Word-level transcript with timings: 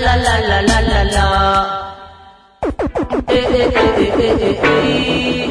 la 0.00 0.14
la 0.16 0.36
la 0.48 0.60
la 0.60 0.80
la 0.80 1.02
la. 1.14 1.26
Eh 3.28 3.46
eh 3.60 3.72
eh 3.80 4.02
eh 4.04 4.22
eh 4.26 4.40
eh. 4.48 4.64
eh. 4.64 5.50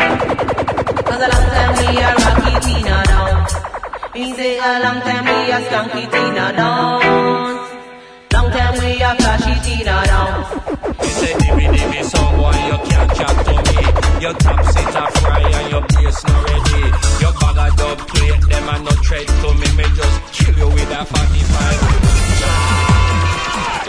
Cause 1.08 1.24
a 1.24 1.30
long 1.34 1.48
time 1.54 1.74
we 1.78 1.88
a 2.02 2.10
Rocky 2.24 2.54
Tina 2.66 2.98
down. 3.10 3.36
Me 4.14 4.34
say 4.34 4.58
a 4.58 4.72
long 4.84 5.00
time 5.06 5.26
we 5.26 5.52
a 5.52 5.58
Skunky 5.66 6.04
Tina 6.14 6.46
down. 6.58 7.00
Long 8.34 8.50
time 8.52 8.76
we 8.80 8.90
a 9.02 9.12
Flashy 9.20 9.56
Tina 9.66 9.96
down. 10.12 10.34
You 11.04 11.12
say 11.20 11.34
dimmy 11.42 11.66
dimmy 11.76 12.02
song 12.12 12.32
boy 12.38 12.58
you 12.70 12.78
can't 12.90 13.10
chat 13.18 13.36
to 13.46 13.54
me. 13.68 13.78
Your 14.24 14.34
top 14.34 14.66
sit 14.74 14.96
a 15.02 15.06
fry 15.20 15.42
and 15.60 15.68
your 15.72 15.84
place 15.92 16.22
not 16.26 16.42
ready. 16.50 16.84
Your 17.22 17.34
bag 17.40 17.58
a 17.64 17.68
dub 17.78 17.98
plate 18.10 18.42
them 18.50 18.70
a 18.70 18.76
no 18.86 18.92
tread 19.06 19.28
to 19.28 19.50
me. 19.60 19.68
Me 19.78 19.86
just 19.96 20.18
kill 20.34 20.56
you 20.58 20.68
with 20.74 20.92
a 20.92 21.06
45. 21.06 22.89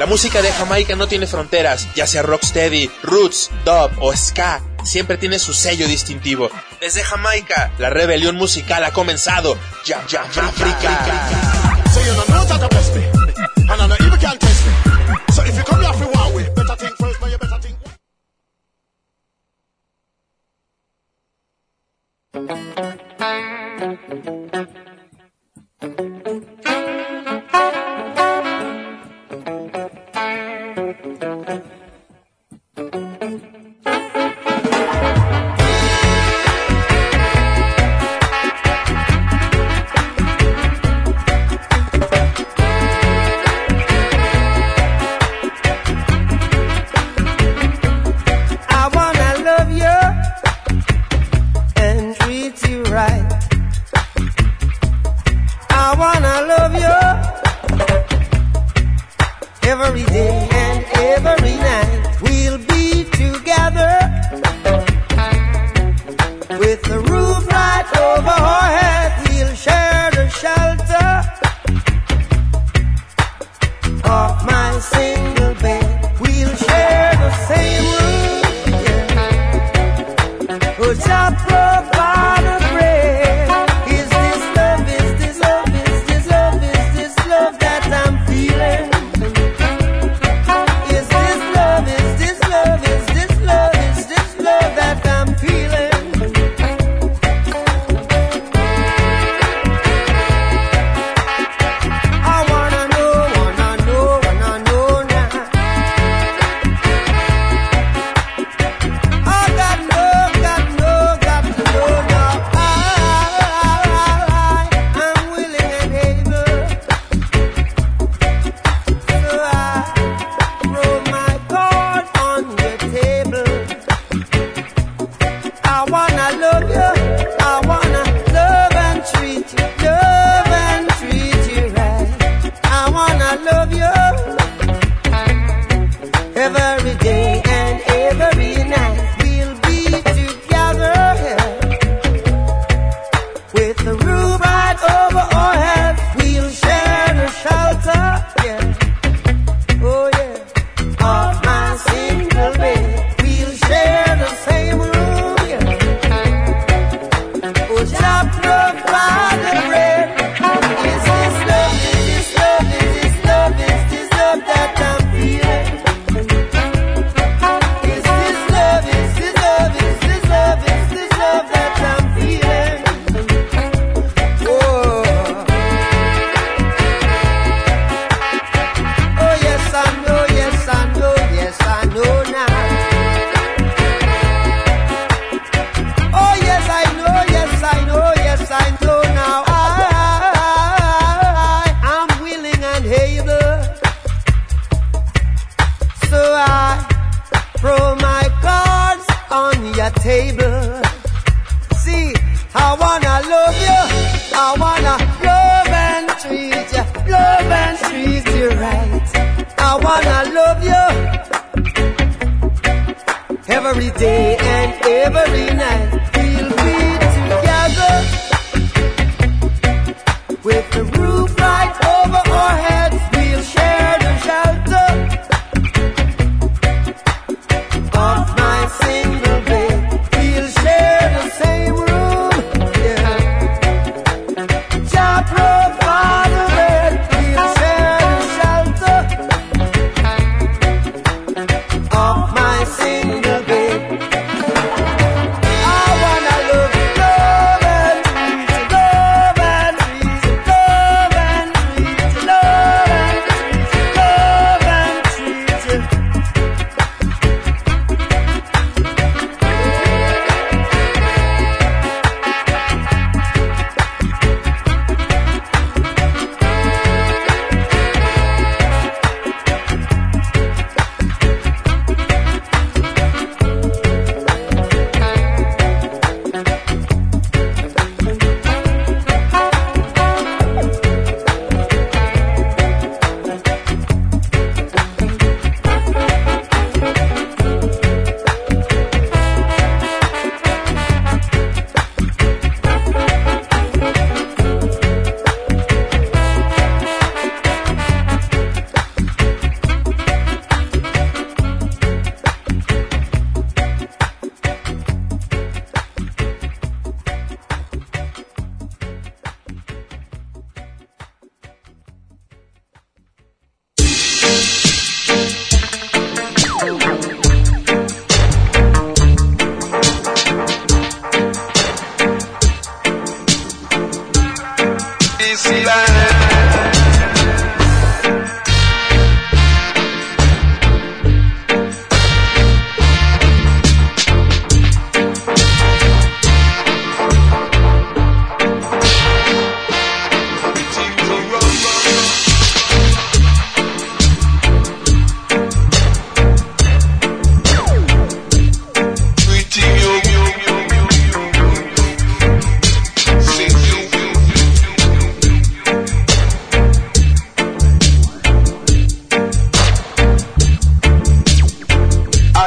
La 0.00 0.06
música 0.06 0.40
de 0.40 0.50
Jamaica 0.50 0.96
no 0.96 1.08
tiene 1.08 1.26
fronteras, 1.26 1.86
ya 1.94 2.06
sea 2.06 2.22
rocksteady, 2.22 2.90
roots, 3.02 3.50
dub 3.66 3.90
o 4.00 4.16
ska, 4.16 4.62
siempre 4.82 5.18
tiene 5.18 5.38
su 5.38 5.52
sello 5.52 5.86
distintivo. 5.86 6.48
Desde 6.80 7.02
Jamaica, 7.02 7.70
la 7.78 7.90
rebelión 7.90 8.36
musical 8.36 8.82
ha 8.82 8.92
comenzado. 8.92 9.58
Ya, 9.84 10.02
ya, 10.08 10.24
ya, 10.32 10.46
África. 10.46 11.50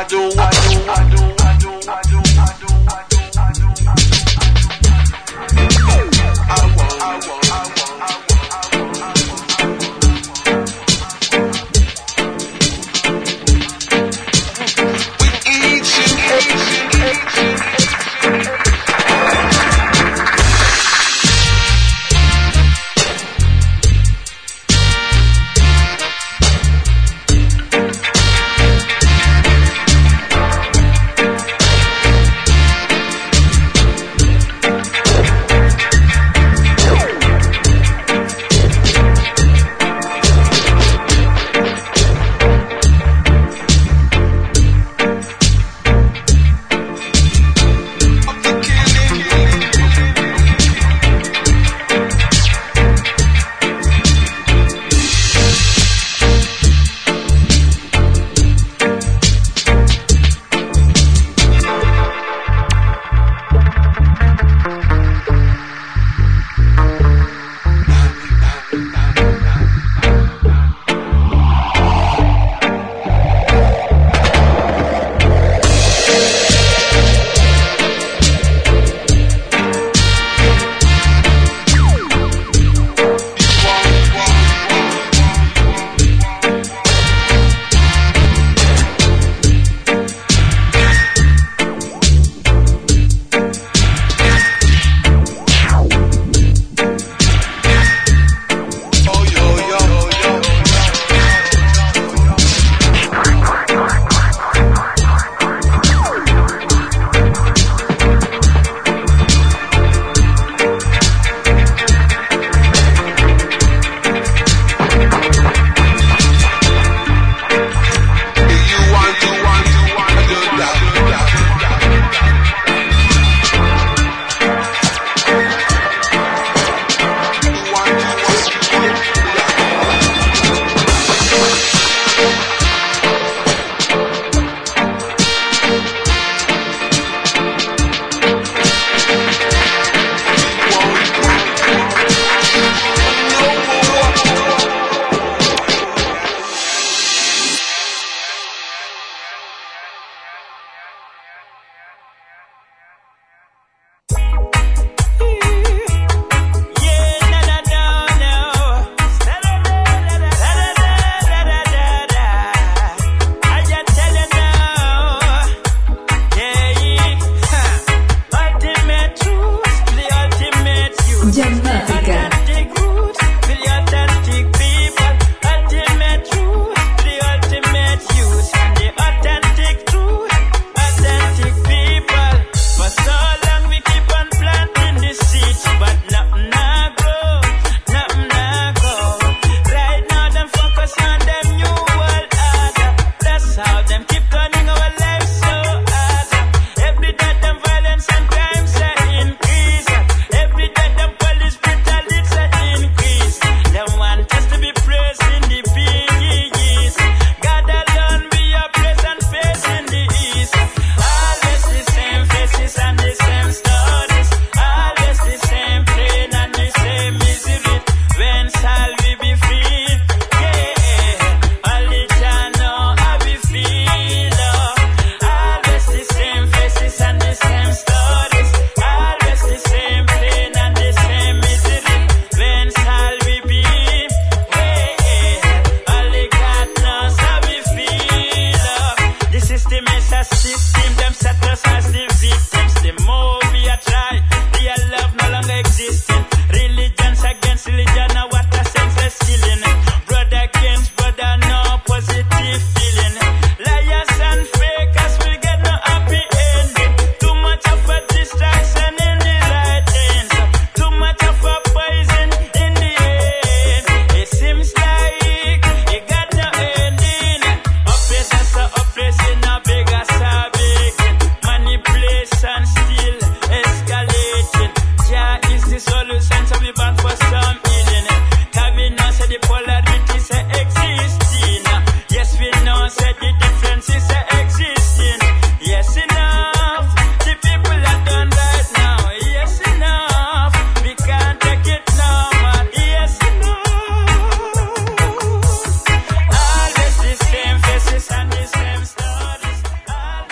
I 0.03 0.05
do, 0.05 0.29
I 0.37 0.51
do. 0.51 0.72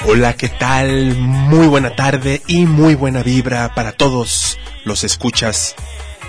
Hola, 0.04 0.34
¿qué 0.34 0.50
tal? 0.50 1.16
Muy 1.16 1.68
buena 1.68 1.96
tarde 1.96 2.42
y 2.48 2.66
muy 2.66 2.96
buena 2.96 3.22
vibra 3.22 3.76
para 3.76 3.92
todos 3.92 4.58
los 4.84 5.04
escuchas 5.04 5.76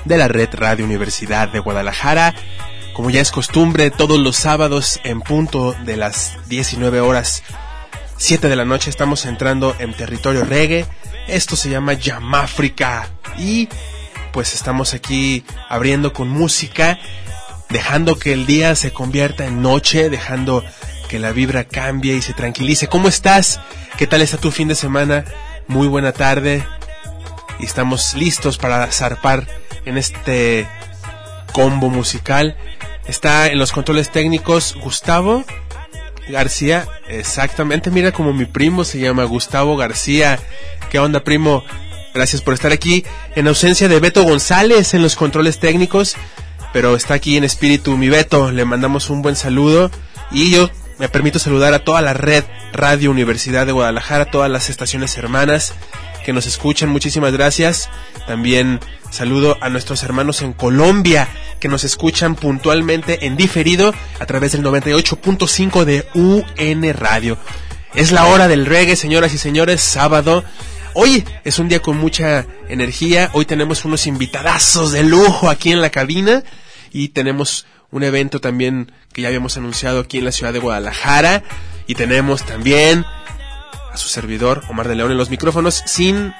de 0.04 0.18
la 0.18 0.28
Red 0.28 0.50
Radio 0.52 0.84
Universidad 0.84 1.48
de 1.48 1.58
Guadalajara. 1.58 2.34
Como 2.92 3.08
ya 3.08 3.22
es 3.22 3.30
costumbre, 3.30 3.90
todos 3.90 4.20
los 4.20 4.36
sábados 4.36 5.00
en 5.04 5.22
punto 5.22 5.74
de 5.86 5.96
las 5.96 6.36
19 6.48 7.00
horas 7.00 7.42
7 8.18 8.50
de 8.50 8.56
la 8.56 8.66
noche 8.66 8.90
estamos 8.90 9.24
entrando 9.24 9.74
en 9.78 9.94
territorio 9.94 10.44
reggae. 10.44 10.84
Esto 11.26 11.56
se 11.56 11.70
llama 11.70 11.94
Yamáfrica 11.94 13.08
y 13.38 13.70
pues 14.32 14.54
estamos 14.54 14.92
aquí 14.92 15.44
abriendo 15.70 16.12
con 16.12 16.28
música, 16.28 16.98
dejando 17.70 18.18
que 18.18 18.34
el 18.34 18.44
día 18.44 18.76
se 18.76 18.92
convierta 18.92 19.46
en 19.46 19.62
noche, 19.62 20.10
dejando 20.10 20.62
que 21.12 21.18
la 21.18 21.32
vibra 21.32 21.64
cambie 21.64 22.14
y 22.16 22.22
se 22.22 22.32
tranquilice. 22.32 22.88
¿Cómo 22.88 23.06
estás? 23.06 23.60
¿Qué 23.98 24.06
tal 24.06 24.22
está 24.22 24.38
tu 24.38 24.50
fin 24.50 24.68
de 24.68 24.74
semana? 24.74 25.26
Muy 25.68 25.86
buena 25.86 26.12
tarde. 26.12 26.66
Y 27.60 27.66
estamos 27.66 28.14
listos 28.14 28.56
para 28.56 28.90
zarpar 28.90 29.46
en 29.84 29.98
este 29.98 30.66
combo 31.52 31.90
musical. 31.90 32.56
Está 33.06 33.48
en 33.48 33.58
los 33.58 33.72
controles 33.72 34.10
técnicos 34.10 34.74
Gustavo 34.82 35.44
García. 36.30 36.88
Exactamente, 37.08 37.90
mira 37.90 38.12
como 38.12 38.32
mi 38.32 38.46
primo 38.46 38.82
se 38.82 38.98
llama 38.98 39.24
Gustavo 39.24 39.76
García. 39.76 40.38
¿Qué 40.90 40.98
onda, 40.98 41.22
primo? 41.22 41.62
Gracias 42.14 42.40
por 42.40 42.54
estar 42.54 42.72
aquí. 42.72 43.04
En 43.36 43.48
ausencia 43.48 43.86
de 43.86 44.00
Beto 44.00 44.24
González 44.24 44.94
en 44.94 45.02
los 45.02 45.16
controles 45.16 45.58
técnicos. 45.58 46.16
Pero 46.72 46.96
está 46.96 47.12
aquí 47.12 47.36
en 47.36 47.44
espíritu 47.44 47.98
mi 47.98 48.08
Beto. 48.08 48.50
Le 48.50 48.64
mandamos 48.64 49.10
un 49.10 49.20
buen 49.20 49.36
saludo. 49.36 49.90
Y 50.30 50.50
yo 50.50 50.70
me 51.02 51.08
permito 51.08 51.40
saludar 51.40 51.74
a 51.74 51.80
toda 51.80 52.00
la 52.00 52.12
red 52.12 52.44
Radio 52.72 53.10
Universidad 53.10 53.66
de 53.66 53.72
Guadalajara, 53.72 54.26
todas 54.26 54.48
las 54.48 54.70
estaciones 54.70 55.18
hermanas 55.18 55.74
que 56.24 56.32
nos 56.32 56.46
escuchan. 56.46 56.90
Muchísimas 56.90 57.32
gracias. 57.32 57.90
También 58.28 58.78
saludo 59.10 59.58
a 59.60 59.68
nuestros 59.68 60.04
hermanos 60.04 60.42
en 60.42 60.52
Colombia 60.52 61.26
que 61.58 61.66
nos 61.66 61.82
escuchan 61.82 62.36
puntualmente 62.36 63.26
en 63.26 63.36
diferido 63.36 63.92
a 64.20 64.26
través 64.26 64.52
del 64.52 64.62
98.5 64.62 65.84
de 65.84 66.06
UN 66.14 66.94
Radio. 66.94 67.36
Es 67.96 68.12
la 68.12 68.26
hora 68.26 68.46
del 68.46 68.64
reggae, 68.64 68.94
señoras 68.94 69.34
y 69.34 69.38
señores, 69.38 69.80
sábado. 69.80 70.44
Hoy 70.94 71.24
es 71.42 71.58
un 71.58 71.68
día 71.68 71.82
con 71.82 71.96
mucha 71.96 72.46
energía. 72.68 73.28
Hoy 73.32 73.44
tenemos 73.44 73.84
unos 73.84 74.06
invitadazos 74.06 74.92
de 74.92 75.02
lujo 75.02 75.50
aquí 75.50 75.72
en 75.72 75.80
la 75.80 75.90
cabina 75.90 76.44
y 76.92 77.08
tenemos 77.08 77.66
un 77.92 78.02
evento 78.02 78.40
también 78.40 78.90
que 79.12 79.22
ya 79.22 79.28
habíamos 79.28 79.56
anunciado 79.56 80.00
aquí 80.00 80.18
en 80.18 80.24
la 80.24 80.32
ciudad 80.32 80.52
de 80.52 80.58
Guadalajara. 80.58 81.44
Y 81.86 81.94
tenemos 81.94 82.44
también 82.44 83.04
a 83.92 83.96
su 83.96 84.08
servidor, 84.08 84.62
Omar 84.68 84.88
de 84.88 84.96
León, 84.96 85.12
en 85.12 85.18
los 85.18 85.30
micrófonos, 85.30 85.82
sin 85.86 86.34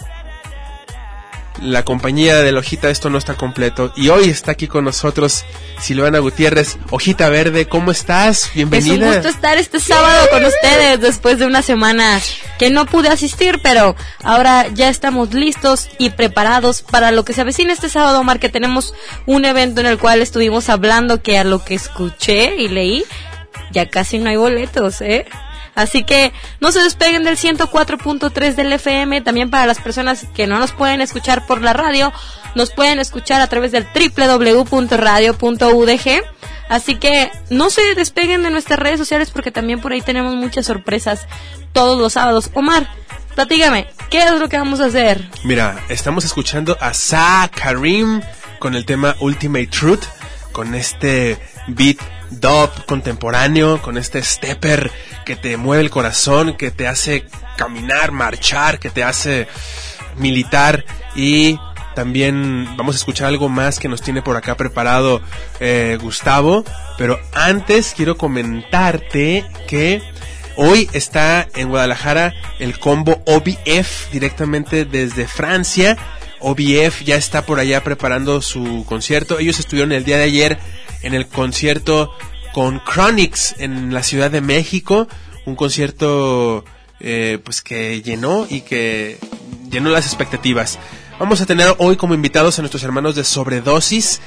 la 1.60 1.84
compañía 1.84 2.36
de 2.36 2.52
la 2.52 2.60
hojita, 2.60 2.90
esto 2.90 3.10
no 3.10 3.18
está 3.18 3.34
completo. 3.34 3.92
Y 3.96 4.08
hoy 4.08 4.28
está 4.28 4.52
aquí 4.52 4.68
con 4.68 4.84
nosotros 4.84 5.44
Silvana 5.80 6.18
Gutiérrez, 6.18 6.78
hojita 6.90 7.28
verde, 7.28 7.68
¿cómo 7.68 7.90
estás? 7.90 8.50
Bienvenida. 8.54 8.94
Es 8.94 9.00
un 9.00 9.14
gusto 9.14 9.28
estar 9.28 9.58
este 9.58 9.80
sábado 9.80 10.28
con 10.30 10.44
ustedes 10.44 11.00
después 11.00 11.38
de 11.38 11.46
una 11.46 11.62
semana 11.62 12.20
que 12.58 12.70
no 12.70 12.86
pude 12.86 13.08
asistir, 13.08 13.60
pero 13.62 13.96
ahora 14.22 14.68
ya 14.68 14.88
estamos 14.88 15.34
listos 15.34 15.88
y 15.98 16.10
preparados 16.10 16.82
para 16.82 17.10
lo 17.10 17.24
que 17.24 17.32
se 17.32 17.40
avecina 17.40 17.72
este 17.72 17.88
sábado, 17.88 18.20
Omar, 18.20 18.38
que 18.38 18.48
tenemos 18.48 18.94
un 19.26 19.44
evento 19.44 19.80
en 19.80 19.86
el 19.86 19.98
cual 19.98 20.22
estuvimos 20.22 20.68
hablando 20.68 21.22
que 21.22 21.38
a 21.38 21.44
lo 21.44 21.64
que 21.64 21.74
escuché 21.74 22.56
y 22.56 22.68
leí, 22.68 23.04
ya 23.72 23.88
casi 23.88 24.18
no 24.18 24.30
hay 24.30 24.36
boletos, 24.36 25.00
¿eh? 25.00 25.26
Así 25.74 26.04
que 26.04 26.32
no 26.60 26.70
se 26.70 26.82
despeguen 26.82 27.24
del 27.24 27.36
104.3 27.36 28.54
del 28.54 28.72
FM. 28.72 29.22
También 29.22 29.50
para 29.50 29.66
las 29.66 29.80
personas 29.80 30.26
que 30.34 30.46
no 30.46 30.58
nos 30.58 30.72
pueden 30.72 31.00
escuchar 31.00 31.46
por 31.46 31.62
la 31.62 31.72
radio, 31.72 32.12
nos 32.54 32.70
pueden 32.70 32.98
escuchar 32.98 33.40
a 33.40 33.46
través 33.46 33.72
del 33.72 33.86
www.radio.udg. 33.86 35.32
Así 36.68 36.96
que 36.96 37.30
no 37.50 37.70
se 37.70 37.94
despeguen 37.94 38.42
de 38.42 38.50
nuestras 38.50 38.78
redes 38.78 38.98
sociales 38.98 39.30
porque 39.30 39.50
también 39.50 39.80
por 39.80 39.92
ahí 39.92 40.00
tenemos 40.00 40.34
muchas 40.34 40.66
sorpresas 40.66 41.26
todos 41.72 41.98
los 41.98 42.14
sábados. 42.14 42.50
Omar, 42.54 42.88
platígame, 43.34 43.88
¿qué 44.10 44.22
es 44.22 44.30
lo 44.32 44.48
que 44.48 44.58
vamos 44.58 44.80
a 44.80 44.86
hacer? 44.86 45.28
Mira, 45.44 45.84
estamos 45.88 46.24
escuchando 46.24 46.76
a 46.80 46.94
Sa 46.94 47.50
Karim 47.54 48.22
con 48.58 48.74
el 48.74 48.84
tema 48.86 49.16
Ultimate 49.20 49.66
Truth, 49.66 50.04
con 50.52 50.74
este 50.74 51.38
beat 51.66 51.98
dub 52.40 52.70
contemporáneo, 52.86 53.80
con 53.82 53.98
este 53.98 54.22
stepper 54.22 54.90
que 55.24 55.36
te 55.36 55.56
mueve 55.56 55.82
el 55.82 55.90
corazón, 55.90 56.56
que 56.56 56.70
te 56.70 56.86
hace 56.86 57.24
caminar, 57.56 58.12
marchar, 58.12 58.78
que 58.78 58.90
te 58.90 59.04
hace 59.04 59.46
militar 60.16 60.84
y 61.14 61.58
también 61.94 62.68
vamos 62.76 62.94
a 62.94 62.98
escuchar 62.98 63.28
algo 63.28 63.48
más 63.48 63.78
que 63.78 63.88
nos 63.88 64.02
tiene 64.02 64.22
por 64.22 64.36
acá 64.36 64.56
preparado 64.56 65.20
eh, 65.60 65.98
Gustavo, 66.00 66.64
pero 66.96 67.20
antes 67.34 67.92
quiero 67.94 68.16
comentarte 68.16 69.44
que 69.68 70.02
hoy 70.56 70.88
está 70.92 71.46
en 71.54 71.68
Guadalajara 71.68 72.34
el 72.58 72.78
combo 72.78 73.22
OBF 73.26 74.10
directamente 74.10 74.84
desde 74.84 75.26
Francia. 75.26 75.96
OBF 76.40 77.02
ya 77.04 77.16
está 77.16 77.46
por 77.46 77.60
allá 77.60 77.84
preparando 77.84 78.42
su 78.42 78.84
concierto. 78.88 79.38
Ellos 79.38 79.60
estuvieron 79.60 79.92
el 79.92 80.04
día 80.04 80.16
de 80.16 80.24
ayer 80.24 80.58
en 81.02 81.14
el 81.14 81.26
concierto 81.26 82.12
con 82.52 82.82
Chronics 82.84 83.56
en 83.58 83.92
la 83.92 84.02
Ciudad 84.02 84.30
de 84.30 84.40
México, 84.40 85.08
un 85.46 85.56
concierto 85.56 86.64
eh, 87.00 87.38
pues 87.42 87.62
que 87.62 88.02
llenó 88.02 88.46
y 88.48 88.60
que 88.60 89.18
llenó 89.70 89.90
las 89.90 90.06
expectativas. 90.06 90.78
Vamos 91.18 91.40
a 91.40 91.46
tener 91.46 91.74
hoy 91.78 91.96
como 91.96 92.14
invitados 92.14 92.58
a 92.58 92.62
nuestros 92.62 92.82
hermanos 92.82 93.14
de 93.14 93.24
Sobredosis, 93.24 94.20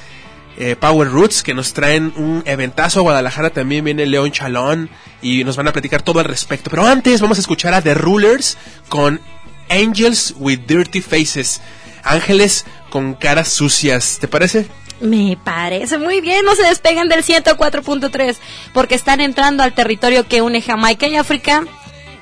eh, 0.58 0.76
Power 0.76 1.10
Roots, 1.10 1.42
que 1.42 1.54
nos 1.54 1.72
traen 1.72 2.12
un 2.16 2.42
eventazo 2.46 3.00
a 3.00 3.02
Guadalajara. 3.02 3.50
También 3.50 3.84
viene 3.84 4.06
León 4.06 4.32
Chalón 4.32 4.88
y 5.20 5.44
nos 5.44 5.56
van 5.56 5.68
a 5.68 5.72
platicar 5.72 6.02
todo 6.02 6.20
al 6.20 6.24
respecto. 6.24 6.70
Pero 6.70 6.86
antes 6.86 7.20
vamos 7.20 7.38
a 7.38 7.42
escuchar 7.42 7.74
a 7.74 7.82
The 7.82 7.94
Rulers 7.94 8.56
con 8.88 9.20
Angels 9.68 10.34
with 10.38 10.60
Dirty 10.66 11.00
Faces. 11.00 11.60
Ángeles 12.02 12.64
con 12.90 13.14
caras 13.14 13.48
sucias. 13.48 14.18
¿Te 14.20 14.28
parece? 14.28 14.66
Me 15.00 15.36
parece 15.42 15.98
muy 15.98 16.20
bien, 16.20 16.44
no 16.44 16.54
se 16.54 16.62
despeguen 16.62 17.08
del 17.08 17.22
104.3 17.22 18.36
porque 18.72 18.94
están 18.94 19.20
entrando 19.20 19.62
al 19.62 19.74
territorio 19.74 20.26
que 20.26 20.42
une 20.42 20.62
Jamaica 20.62 21.06
y 21.06 21.16
África 21.16 21.64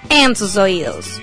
en 0.08 0.34
sus 0.34 0.56
oídos. 0.56 1.20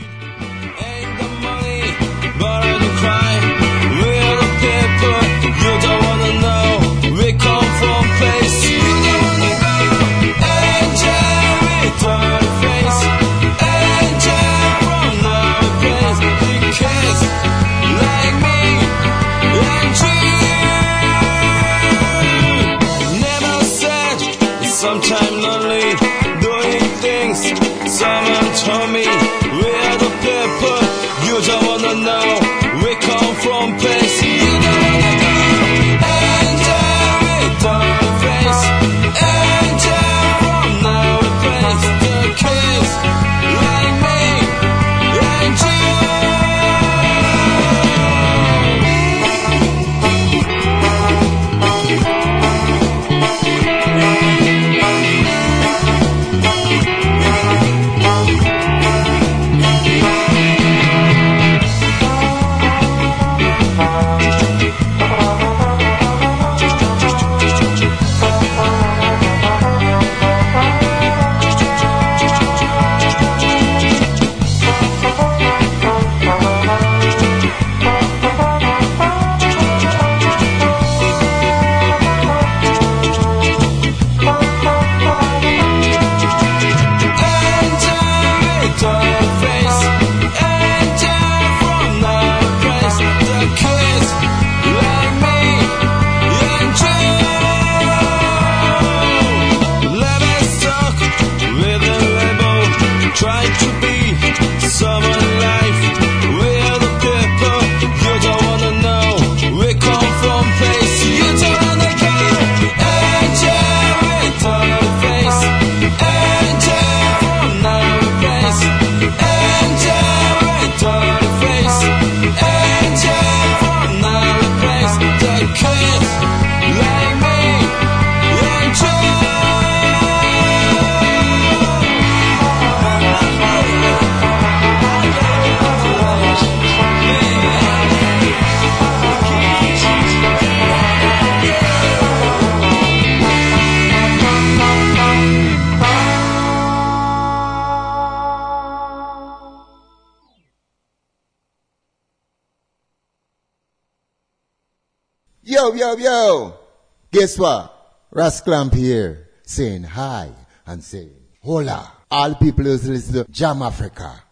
Guess 157.21 157.37
what? 157.37 158.09
Rasclamp 158.15 158.73
here 158.73 159.29
saying 159.45 159.83
hi 159.83 160.31
and 160.65 160.83
saying 160.83 161.13
hola. 161.43 161.91
All 162.09 162.33
people 162.33 162.63
who 162.63 162.71
listen 162.71 163.13
to 163.13 163.29
Jam 163.29 163.61
Africa. 163.61 164.23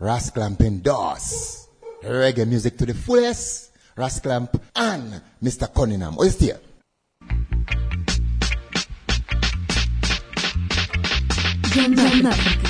Rasclamp 0.00 0.60
endorse. 0.60 1.66
Reggae 2.00 2.46
music 2.46 2.78
to 2.78 2.86
the 2.86 2.94
fullest. 2.94 3.72
Rasclamp 3.96 4.54
and 4.76 5.20
Mr. 5.42 5.66
Cunningham. 5.74 6.14
Oh, 6.14 6.18
what 6.18 6.28
is 6.28 6.38
here? 6.38 6.60
Llama 11.74 11.96
Talking 11.96 12.67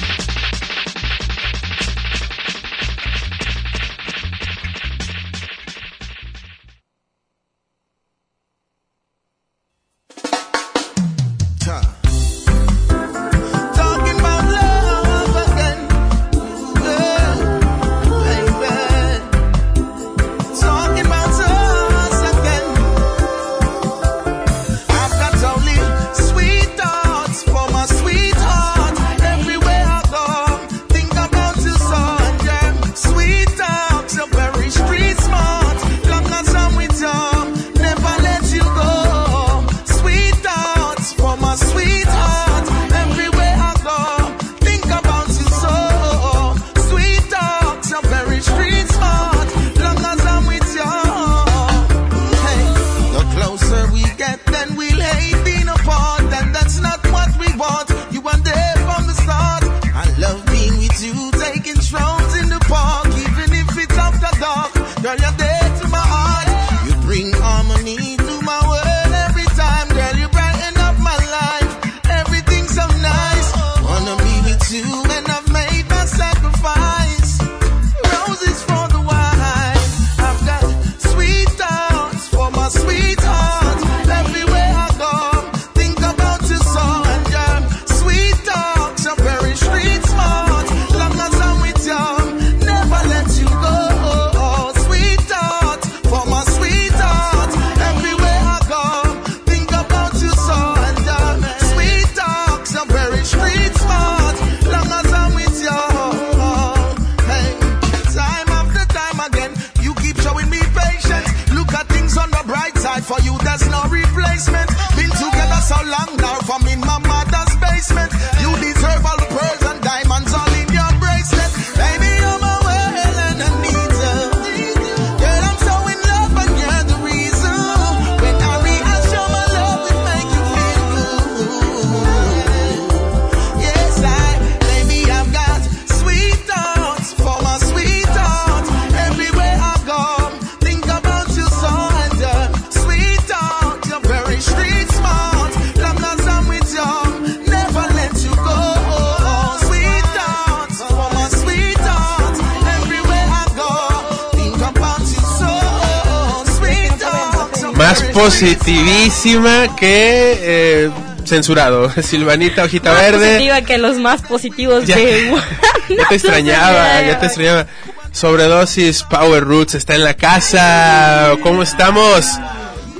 positivísima 158.68 159.76
que 159.76 160.38
eh, 160.40 160.90
censurado. 161.24 161.90
Silvanita, 162.02 162.64
hojita 162.64 162.92
Más 162.92 163.00
verde. 163.00 163.26
positiva 163.34 163.62
que 163.62 163.78
los 163.78 163.96
más 163.98 164.22
positivos 164.22 164.84
Ya. 164.86 164.96
de 164.96 165.34
Ya 165.96 166.06
te 166.08 166.14
extrañaba, 166.16 167.00
ya 167.06 167.18
te 167.18 167.26
extrañaba. 167.26 167.66
Sobredosis 168.12 169.02
Power 169.04 169.44
Roots 169.44 169.74
está 169.74 169.94
en 169.94 170.04
la 170.04 170.14
casa. 170.14 171.32
¿Cómo 171.42 171.62
estamos? 171.62 172.26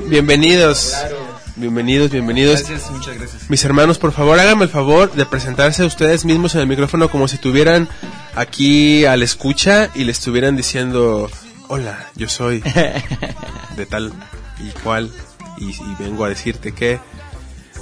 Bienvenidos. 0.06 0.94
Bienvenidos, 1.56 2.10
bienvenidos. 2.10 2.60
Gracias, 2.66 2.90
muchas 2.90 3.16
gracias. 3.18 3.50
Mis 3.50 3.64
hermanos, 3.64 3.98
por 3.98 4.12
favor, 4.12 4.38
háganme 4.38 4.64
el 4.64 4.70
favor 4.70 5.12
de 5.12 5.26
presentarse 5.26 5.84
ustedes 5.84 6.24
mismos 6.24 6.54
en 6.54 6.62
el 6.62 6.66
micrófono 6.66 7.10
como 7.10 7.26
si 7.28 7.34
estuvieran 7.34 7.88
aquí 8.36 9.04
a 9.04 9.16
la 9.16 9.24
escucha 9.24 9.90
y 9.94 10.04
le 10.04 10.12
estuvieran 10.12 10.56
diciendo, 10.56 11.28
hola, 11.66 12.06
yo 12.14 12.28
soy 12.28 12.60
de 13.76 13.86
tal 13.86 14.12
y 14.60 14.70
cual 14.82 15.10
y, 15.60 15.70
y 15.70 15.96
vengo 15.98 16.24
a 16.24 16.28
decirte 16.28 16.72
que... 16.72 16.98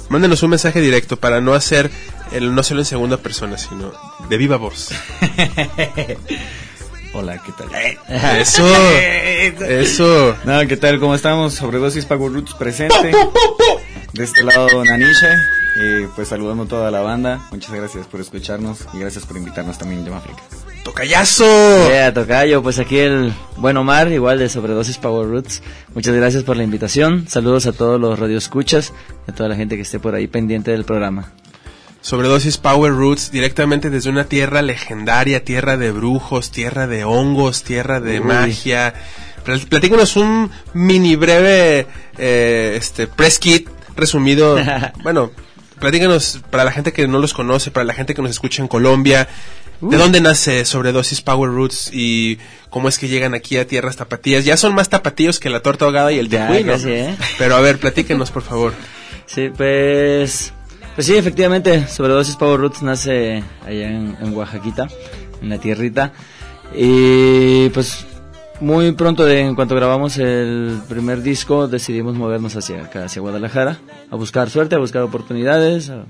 Mándenos 0.09 0.41
un 0.41 0.51
mensaje 0.51 0.79
directo 0.79 1.17
para 1.17 1.41
no 1.41 1.53
hacer 1.53 1.91
el 2.31 2.55
no 2.55 2.63
solo 2.63 2.79
en 2.79 2.85
segunda 2.85 3.17
persona, 3.17 3.57
sino 3.57 3.91
de 4.29 4.37
viva 4.37 4.55
voz. 4.55 4.91
Hola, 7.13 7.41
¿qué 7.41 7.51
tal? 7.51 7.69
Eso, 8.39 8.67
eso. 9.65 10.35
No, 10.45 10.67
¿qué 10.67 10.77
tal? 10.77 10.99
¿Cómo 10.99 11.15
estamos? 11.15 11.55
Sobredosis 11.55 12.05
Power 12.05 12.31
Roots 12.31 12.53
presente. 12.53 13.11
De 14.13 14.23
este 14.23 14.43
lado, 14.43 14.83
Nanisha. 14.83 15.35
Eh, 15.79 16.07
pues 16.15 16.27
saludando 16.27 16.63
a 16.63 16.67
toda 16.67 16.91
la 16.91 17.01
banda. 17.01 17.47
Muchas 17.51 17.73
gracias 17.73 18.05
por 18.07 18.19
escucharnos 18.19 18.85
y 18.93 18.99
gracias 18.99 19.25
por 19.25 19.37
invitarnos 19.37 19.77
también 19.77 20.01
a 20.01 20.05
Llama 20.05 20.17
África. 20.17 20.43
¡Tocayazo! 20.87 21.89
Yeah, 21.89 22.13
tocayo, 22.13 22.63
pues 22.63 22.79
aquí 22.79 22.97
el 22.97 23.33
buen 23.57 23.75
Omar, 23.75 24.09
igual 24.09 24.39
de 24.39 24.47
Sobredosis 24.47 24.97
Power 24.97 25.27
Roots. 25.27 25.61
Muchas 25.93 26.15
gracias 26.15 26.43
por 26.43 26.55
la 26.55 26.63
invitación. 26.63 27.27
Saludos 27.27 27.65
a 27.65 27.73
todos 27.73 27.99
los 27.99 28.17
radioescuchas 28.17 28.93
y 29.27 29.31
a 29.31 29.35
toda 29.35 29.49
la 29.49 29.57
gente 29.57 29.75
que 29.75 29.81
esté 29.81 29.99
por 29.99 30.15
ahí 30.15 30.27
pendiente 30.27 30.71
del 30.71 30.85
programa. 30.85 31.33
Sobredosis 31.99 32.57
Power 32.57 32.93
Roots 32.93 33.31
directamente 33.31 33.89
desde 33.89 34.09
una 34.09 34.23
tierra 34.23 34.61
legendaria, 34.61 35.43
tierra 35.43 35.75
de 35.75 35.91
brujos, 35.91 36.51
tierra 36.51 36.87
de 36.87 37.03
hongos, 37.03 37.63
tierra 37.63 37.99
de 37.99 38.21
Uy. 38.21 38.25
magia. 38.25 38.93
Pl- 39.43 39.67
Platícanos 39.67 40.15
un 40.15 40.49
mini 40.73 41.17
breve 41.17 41.85
eh, 42.17 42.75
este 42.77 43.07
press 43.07 43.39
kit 43.39 43.67
resumido. 43.97 44.57
bueno, 45.03 45.31
platícanos 45.79 46.39
para 46.49 46.63
la 46.63 46.71
gente 46.71 46.93
que 46.93 47.09
no 47.09 47.19
los 47.19 47.33
conoce, 47.33 47.71
para 47.71 47.83
la 47.83 47.93
gente 47.93 48.15
que 48.15 48.21
nos 48.21 48.31
escucha 48.31 48.61
en 48.61 48.69
Colombia. 48.69 49.27
¿De 49.81 49.97
dónde 49.97 50.21
nace 50.21 50.65
Sobredosis 50.65 51.21
Power 51.21 51.51
Roots 51.51 51.91
y 51.93 52.39
cómo 52.69 52.89
es 52.89 52.97
que 52.97 53.07
llegan 53.07 53.33
aquí 53.33 53.57
a 53.57 53.67
tierras 53.67 53.95
tapatías? 53.95 54.43
Ya 54.43 54.57
son 54.57 54.73
más 54.73 54.89
tapatíos 54.89 55.39
que 55.39 55.49
la 55.49 55.61
torta 55.61 55.85
ahogada 55.85 56.11
y 56.11 56.19
el 56.19 56.29
tejuino. 56.29 56.73
¿eh? 56.73 57.15
Pero 57.37 57.55
a 57.55 57.61
ver, 57.61 57.77
platíquenos 57.77 58.31
por 58.31 58.41
favor. 58.41 58.73
Sí, 59.27 59.49
pues, 59.55 60.53
pues 60.95 61.07
sí, 61.07 61.15
efectivamente, 61.15 61.87
Sobredosis 61.87 62.35
Power 62.37 62.59
Roots 62.59 62.81
nace 62.81 63.43
allá 63.65 63.89
en, 63.89 64.17
en 64.19 64.35
Oaxaquita, 64.35 64.87
en 65.41 65.49
la 65.49 65.59
tierrita. 65.59 66.13
Y 66.75 67.69
pues 67.69 68.05
muy 68.59 68.91
pronto, 68.93 69.25
de, 69.25 69.41
en 69.41 69.55
cuanto 69.55 69.75
grabamos 69.75 70.17
el 70.17 70.79
primer 70.89 71.21
disco, 71.21 71.67
decidimos 71.67 72.15
movernos 72.15 72.55
hacia 72.55 72.85
acá, 72.85 73.05
hacia 73.05 73.21
Guadalajara, 73.21 73.77
a 74.09 74.15
buscar 74.15 74.49
suerte, 74.49 74.75
a 74.75 74.79
buscar 74.79 75.03
oportunidades, 75.03 75.91
a, 75.91 76.05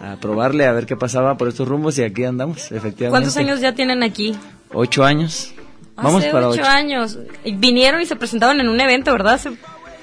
a 0.00 0.16
probarle, 0.16 0.66
a 0.66 0.72
ver 0.72 0.86
qué 0.86 0.96
pasaba 0.96 1.36
por 1.36 1.48
estos 1.48 1.66
rumbos 1.68 1.98
y 1.98 2.02
aquí 2.04 2.24
andamos, 2.24 2.70
efectivamente. 2.72 3.10
¿Cuántos 3.10 3.36
años 3.36 3.60
ya 3.60 3.74
tienen 3.74 4.02
aquí? 4.02 4.34
Ocho 4.72 5.04
años. 5.04 5.54
Vamos 5.96 6.22
Hace 6.22 6.30
para 6.30 6.48
ocho 6.48 6.60
ocho. 6.60 6.70
años. 6.70 7.18
Vinieron 7.44 8.00
y 8.00 8.06
se 8.06 8.14
presentaban 8.14 8.60
en 8.60 8.68
un 8.68 8.80
evento, 8.80 9.10
¿verdad? 9.12 9.34
Hace 9.34 9.50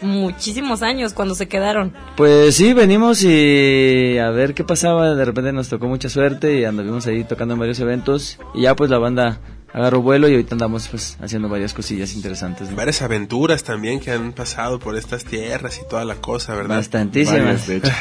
muchísimos 0.02 0.82
años 0.82 1.14
cuando 1.14 1.36
se 1.36 1.48
quedaron. 1.48 1.94
Pues 2.18 2.56
sí, 2.56 2.74
venimos 2.74 3.24
y 3.24 4.18
a 4.18 4.30
ver 4.30 4.54
qué 4.54 4.64
pasaba. 4.66 5.16
De 5.16 5.24
repente 5.26 5.54
nos 5.54 5.70
tocó 5.70 5.88
mucha 5.88 6.10
suerte 6.10 6.60
y 6.60 6.66
anduvimos 6.66 7.08
ahí 7.08 7.24
tocando 7.24 7.54
en 7.54 7.60
varios 7.62 7.80
eventos. 7.80 8.38
Y 8.54 8.64
ya 8.64 8.76
pues 8.76 8.90
la 8.90 8.98
banda 8.98 9.40
agarró 9.76 10.02
vuelo 10.02 10.30
y 10.30 10.32
ahorita 10.32 10.56
andamos 10.56 10.88
pues 10.88 11.18
haciendo 11.22 11.50
varias 11.50 11.74
cosillas 11.74 12.16
interesantes. 12.16 12.70
¿no? 12.70 12.78
Varias 12.78 13.02
aventuras 13.02 13.62
también 13.64 14.00
que 14.00 14.10
han 14.10 14.32
pasado 14.32 14.80
por 14.80 14.96
estas 14.96 15.26
tierras 15.26 15.82
y 15.84 15.90
toda 15.90 16.06
la 16.06 16.16
cosa, 16.16 16.56
¿verdad? 16.56 16.78
Bastantísimas. 16.78 17.44
Varias, 17.44 17.68
de 17.68 17.76
hecho. 17.76 17.92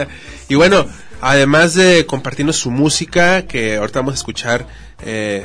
y 0.48 0.54
bueno, 0.54 0.86
además 1.20 1.74
de 1.74 2.06
compartirnos 2.06 2.54
su 2.54 2.70
música, 2.70 3.48
que 3.48 3.78
ahorita 3.78 3.98
vamos 3.98 4.14
a 4.14 4.18
escuchar 4.18 4.68
eh, 5.02 5.44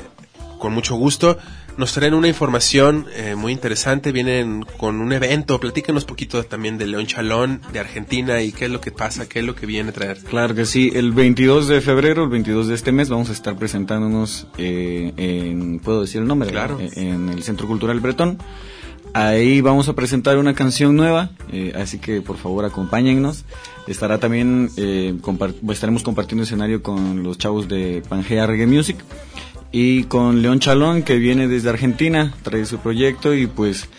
con 0.59 0.73
mucho 0.73 0.95
gusto, 0.95 1.39
nos 1.79 1.93
traen 1.93 2.13
una 2.13 2.27
información 2.27 3.05
eh, 3.15 3.35
muy 3.35 3.53
interesante, 3.53 4.11
vienen 4.11 4.65
con 4.77 4.99
un 4.99 5.13
evento, 5.13 5.59
platícanos 5.61 6.03
poquito 6.03 6.43
también 6.43 6.77
de 6.77 6.85
León 6.85 7.07
Chalón, 7.07 7.61
de 7.71 7.79
Argentina 7.79 8.41
y 8.41 8.51
qué 8.51 8.65
es 8.65 8.71
lo 8.71 8.81
que 8.81 8.91
pasa, 8.91 9.29
qué 9.29 9.39
es 9.39 9.45
lo 9.45 9.55
que 9.55 9.65
viene 9.65 9.91
a 9.91 9.93
traer. 9.93 10.17
Claro 10.17 10.53
que 10.53 10.65
sí, 10.65 10.91
el 10.93 11.13
22 11.13 11.69
de 11.69 11.79
febrero, 11.79 12.25
el 12.25 12.29
22 12.29 12.67
de 12.67 12.75
este 12.75 12.91
mes, 12.91 13.07
vamos 13.07 13.29
a 13.29 13.31
estar 13.31 13.55
presentándonos 13.55 14.47
eh, 14.57 15.13
en, 15.15 15.79
¿puedo 15.79 16.01
decir 16.01 16.21
el 16.21 16.27
nombre? 16.27 16.49
Claro. 16.49 16.79
Eh, 16.81 16.89
En 16.97 17.29
el 17.29 17.43
Centro 17.43 17.65
Cultural 17.65 18.01
Bretón. 18.01 18.37
Ahí 19.13 19.61
vamos 19.61 19.89
a 19.89 19.93
presentar 19.93 20.37
una 20.37 20.53
canción 20.53 20.95
nueva, 20.95 21.31
eh, 21.51 21.73
así 21.75 21.97
que 21.97 22.21
por 22.21 22.37
favor 22.37 22.65
acompáñennos. 22.65 23.43
Estará 23.87 24.19
también, 24.19 24.69
eh, 24.77 25.15
estaremos 25.69 26.03
compartiendo 26.03 26.43
escenario 26.43 26.83
con 26.83 27.23
los 27.23 27.37
chavos 27.39 27.67
de 27.67 28.03
Pangea 28.07 28.45
Reggae 28.45 28.67
Music 28.67 28.97
y 29.71 30.03
con 30.05 30.41
León 30.41 30.59
Chalón 30.59 31.03
que 31.03 31.17
viene 31.17 31.47
desde 31.47 31.69
Argentina, 31.69 32.33
trae 32.43 32.65
su 32.65 32.79
proyecto 32.79 33.33
y 33.33 33.47
pues 33.47 33.89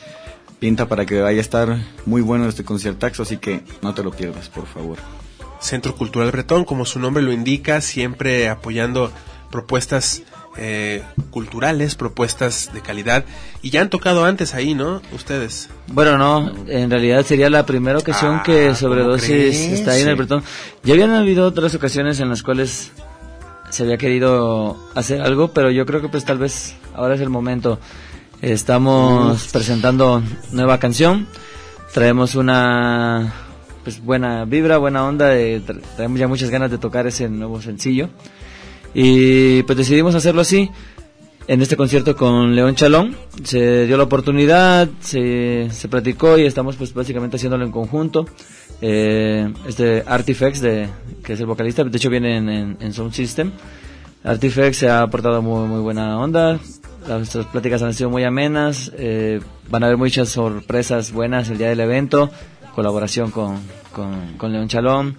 pinta 0.58 0.86
para 0.86 1.06
que 1.06 1.20
vaya 1.20 1.38
a 1.38 1.40
estar 1.40 1.78
muy 2.06 2.20
bueno 2.22 2.48
este 2.48 2.64
conciertaxo, 2.64 3.22
así 3.22 3.38
que 3.38 3.62
no 3.82 3.94
te 3.94 4.02
lo 4.02 4.10
pierdas, 4.10 4.48
por 4.48 4.66
favor. 4.66 4.98
Centro 5.60 5.94
Cultural 5.94 6.30
Bretón, 6.30 6.64
como 6.64 6.84
su 6.84 6.98
nombre 6.98 7.22
lo 7.22 7.32
indica, 7.32 7.80
siempre 7.80 8.48
apoyando 8.48 9.10
propuestas 9.50 10.22
eh, 10.56 11.02
culturales, 11.30 11.94
propuestas 11.94 12.70
de 12.72 12.80
calidad. 12.80 13.24
Y 13.62 13.70
ya 13.70 13.82
han 13.82 13.90
tocado 13.90 14.24
antes 14.24 14.54
ahí, 14.54 14.74
¿no? 14.74 15.00
Ustedes. 15.12 15.68
Bueno, 15.88 16.18
no, 16.18 16.52
en 16.66 16.90
realidad 16.90 17.24
sería 17.24 17.50
la 17.50 17.66
primera 17.66 17.98
ocasión 17.98 18.36
Ah, 18.36 18.42
que 18.44 18.64
¿cómo 18.64 18.74
Sobredosis 18.74 19.56
está 19.56 19.92
ahí 19.92 20.02
en 20.02 20.08
el. 20.08 20.16
Bretón. 20.16 20.42
Ya 20.82 20.94
habían 20.94 21.10
habido 21.10 21.46
otras 21.46 21.74
ocasiones 21.74 22.20
en 22.20 22.28
las 22.28 22.42
cuales 22.42 22.90
se 23.70 23.82
había 23.84 23.96
querido 23.98 24.76
hacer 24.94 25.22
algo, 25.22 25.48
pero 25.48 25.70
yo 25.70 25.86
creo 25.86 26.00
que 26.00 26.08
pues 26.08 26.24
tal 26.24 26.38
vez 26.38 26.74
ahora 26.94 27.14
es 27.14 27.20
el 27.20 27.30
momento. 27.30 27.78
Estamos 28.42 29.48
presentando 29.52 30.22
nueva 30.52 30.78
canción, 30.78 31.26
traemos 31.92 32.34
una 32.34 33.32
pues 33.84 34.02
buena 34.02 34.44
vibra, 34.44 34.78
buena 34.78 35.04
onda, 35.06 35.28
de- 35.28 35.62
tra- 35.62 35.80
traemos 35.96 36.18
ya 36.18 36.28
muchas 36.28 36.50
ganas 36.50 36.70
de 36.70 36.78
tocar 36.78 37.06
ese 37.06 37.28
nuevo 37.28 37.60
sencillo. 37.62 38.08
Y 38.92 39.62
pues 39.64 39.78
decidimos 39.78 40.14
hacerlo 40.14 40.40
así 40.40 40.70
en 41.46 41.62
este 41.62 41.76
concierto 41.76 42.16
con 42.16 42.54
León 42.54 42.74
Chalón. 42.74 43.16
Se 43.42 43.86
dio 43.86 43.96
la 43.96 44.04
oportunidad, 44.04 44.88
se, 45.00 45.68
se 45.70 45.88
platicó 45.88 46.38
y 46.38 46.46
estamos 46.46 46.76
pues 46.76 46.94
básicamente 46.94 47.36
haciéndolo 47.36 47.64
en 47.64 47.72
conjunto. 47.72 48.26
Eh, 48.82 49.52
este 49.66 50.02
Artifacts, 50.06 50.60
de, 50.60 50.88
que 51.22 51.34
es 51.34 51.40
el 51.40 51.46
vocalista, 51.46 51.84
de 51.84 51.96
hecho 51.96 52.10
viene 52.10 52.36
en, 52.36 52.92
Sound 52.92 53.12
System. 53.12 53.52
Artifacts 54.24 54.78
se 54.78 54.90
ha 54.90 55.06
portado 55.06 55.42
muy, 55.42 55.66
muy 55.68 55.80
buena 55.80 56.18
onda. 56.18 56.58
Nuestras 57.08 57.46
pláticas 57.46 57.82
han 57.82 57.94
sido 57.94 58.10
muy 58.10 58.24
amenas. 58.24 58.92
eh, 58.96 59.40
van 59.70 59.82
a 59.82 59.86
haber 59.86 59.98
muchas 59.98 60.28
sorpresas 60.28 61.12
buenas 61.12 61.48
el 61.50 61.58
día 61.58 61.68
del 61.68 61.80
evento. 61.80 62.30
Colaboración 62.74 63.30
con, 63.30 63.58
con 63.92 64.52
León 64.52 64.68
Chalón. 64.68 65.16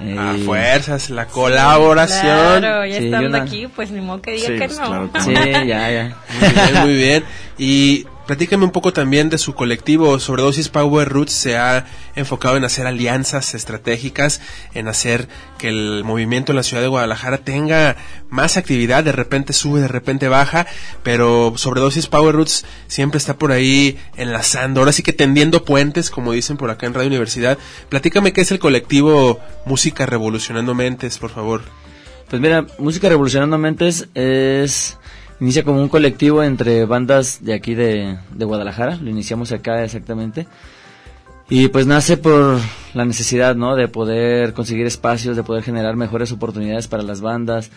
Eh, 0.00 0.16
A 0.18 0.34
fuerzas, 0.44 1.10
la 1.10 1.26
colaboración. 1.26 2.60
Claro, 2.60 2.86
ya 2.86 2.98
Sí, 2.98 3.04
estando 3.06 3.28
una- 3.28 3.42
aquí, 3.42 3.66
pues 3.74 3.90
ni 3.90 4.00
modo 4.00 4.22
que 4.22 4.30
diga 4.32 4.46
Sí, 4.46 4.52
que 4.52 4.58
pues, 4.66 4.78
no. 4.78 4.86
claro 4.86 5.12
que 5.12 5.20
Sí, 5.22 5.32
ya, 5.66 5.90
ya. 5.90 6.16
Muy 6.40 6.48
bien, 6.54 6.82
muy 6.84 6.94
bien. 6.94 7.24
Y 7.58 8.06
platícame 8.28 8.66
un 8.66 8.72
poco 8.72 8.92
también 8.92 9.30
de 9.30 9.38
su 9.38 9.54
colectivo. 9.54 10.20
Sobredosis 10.20 10.68
Power 10.68 11.08
Roots 11.08 11.32
se 11.32 11.56
ha 11.56 11.86
enfocado 12.14 12.58
en 12.58 12.64
hacer 12.64 12.86
alianzas 12.86 13.54
estratégicas, 13.54 14.42
en 14.74 14.86
hacer 14.86 15.28
que 15.56 15.70
el 15.70 16.04
movimiento 16.04 16.52
en 16.52 16.56
la 16.56 16.62
ciudad 16.62 16.82
de 16.82 16.88
Guadalajara 16.88 17.38
tenga 17.38 17.96
más 18.28 18.58
actividad. 18.58 19.02
De 19.02 19.12
repente 19.12 19.54
sube, 19.54 19.80
de 19.80 19.88
repente 19.88 20.28
baja, 20.28 20.66
pero 21.02 21.54
Sobredosis 21.56 22.06
Power 22.06 22.34
Roots 22.34 22.66
siempre 22.86 23.16
está 23.16 23.38
por 23.38 23.50
ahí 23.50 23.98
enlazando. 24.18 24.80
Ahora 24.80 24.92
sí 24.92 25.02
que 25.02 25.14
tendiendo 25.14 25.64
puentes, 25.64 26.10
como 26.10 26.32
dicen 26.32 26.58
por 26.58 26.70
acá 26.70 26.86
en 26.86 26.92
Radio 26.92 27.08
Universidad. 27.08 27.56
Platícame 27.88 28.34
qué 28.34 28.42
es 28.42 28.52
el 28.52 28.58
colectivo 28.58 29.40
Música 29.64 30.04
Revolucionando 30.04 30.74
Mentes, 30.74 31.16
por 31.16 31.30
favor. 31.30 31.62
Pues 32.28 32.42
mira, 32.42 32.66
Música 32.78 33.08
Revolucionando 33.08 33.56
Mentes 33.56 34.06
es 34.12 34.98
inicia 35.40 35.64
como 35.64 35.80
un 35.80 35.88
colectivo 35.88 36.42
entre 36.42 36.84
bandas 36.84 37.44
de 37.44 37.54
aquí 37.54 37.74
de, 37.74 38.18
de 38.34 38.44
Guadalajara, 38.44 38.96
lo 38.96 39.10
iniciamos 39.10 39.52
acá 39.52 39.84
exactamente. 39.84 40.46
Y 41.50 41.68
pues 41.68 41.86
nace 41.86 42.18
por 42.18 42.58
la 42.92 43.04
necesidad, 43.06 43.56
¿no? 43.56 43.74
De 43.74 43.88
poder 43.88 44.52
conseguir 44.52 44.86
espacios, 44.86 45.34
de 45.34 45.42
poder 45.42 45.62
generar 45.62 45.96
mejores 45.96 46.30
oportunidades 46.30 46.88
para 46.88 47.02
las 47.02 47.22
bandas, 47.22 47.70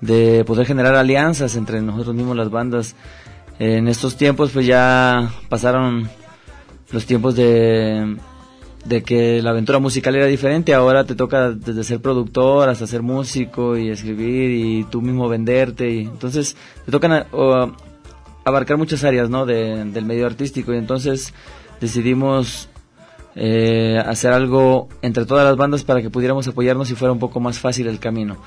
de 0.00 0.44
poder 0.44 0.66
generar 0.66 0.94
alianzas 0.94 1.56
entre 1.56 1.80
nosotros 1.80 2.14
mismos 2.14 2.36
las 2.36 2.50
bandas. 2.50 2.94
En 3.58 3.88
estos 3.88 4.16
tiempos 4.16 4.50
pues 4.52 4.66
ya 4.66 5.30
pasaron 5.48 6.08
los 6.92 7.06
tiempos 7.06 7.34
de, 7.34 8.16
de 8.84 9.02
que 9.02 9.42
la 9.42 9.50
aventura 9.50 9.78
musical 9.80 10.14
era 10.16 10.26
diferente, 10.26 10.72
ahora 10.72 11.04
te 11.04 11.14
toca 11.14 11.50
desde 11.50 11.84
ser 11.84 12.00
productor 12.00 12.68
hasta 12.68 12.86
ser 12.86 13.02
músico 13.02 13.76
y 13.76 13.90
escribir 13.90 14.50
y 14.50 14.84
tú 14.84 15.02
mismo 15.02 15.28
venderte 15.28 15.90
y 15.90 16.00
entonces 16.02 16.56
te 16.86 16.92
tocan 16.92 17.26
abarcar 18.44 18.76
muchas 18.78 19.04
áreas 19.04 19.28
¿no? 19.28 19.44
de- 19.46 19.84
del 19.84 20.04
medio 20.06 20.26
artístico 20.26 20.72
y 20.72 20.78
entonces 20.78 21.34
decidimos 21.80 22.68
eh, 23.36 24.02
hacer 24.04 24.32
algo 24.32 24.88
entre 25.02 25.26
todas 25.26 25.44
las 25.44 25.56
bandas 25.56 25.82
para 25.84 26.00
que 26.00 26.10
pudiéramos 26.10 26.48
apoyarnos 26.48 26.90
y 26.90 26.94
fuera 26.94 27.12
un 27.12 27.18
poco 27.18 27.40
más 27.40 27.58
fácil 27.58 27.86
el 27.88 27.98
camino 27.98 28.38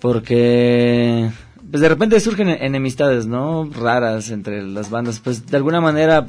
porque 0.00 1.30
pues 1.70 1.82
de 1.82 1.88
repente 1.88 2.18
surgen 2.20 2.48
enemistades, 2.48 3.26
¿no? 3.26 3.68
Raras 3.70 4.30
entre 4.30 4.62
las 4.62 4.90
bandas. 4.90 5.20
Pues 5.20 5.46
de 5.46 5.56
alguna 5.56 5.80
manera 5.80 6.24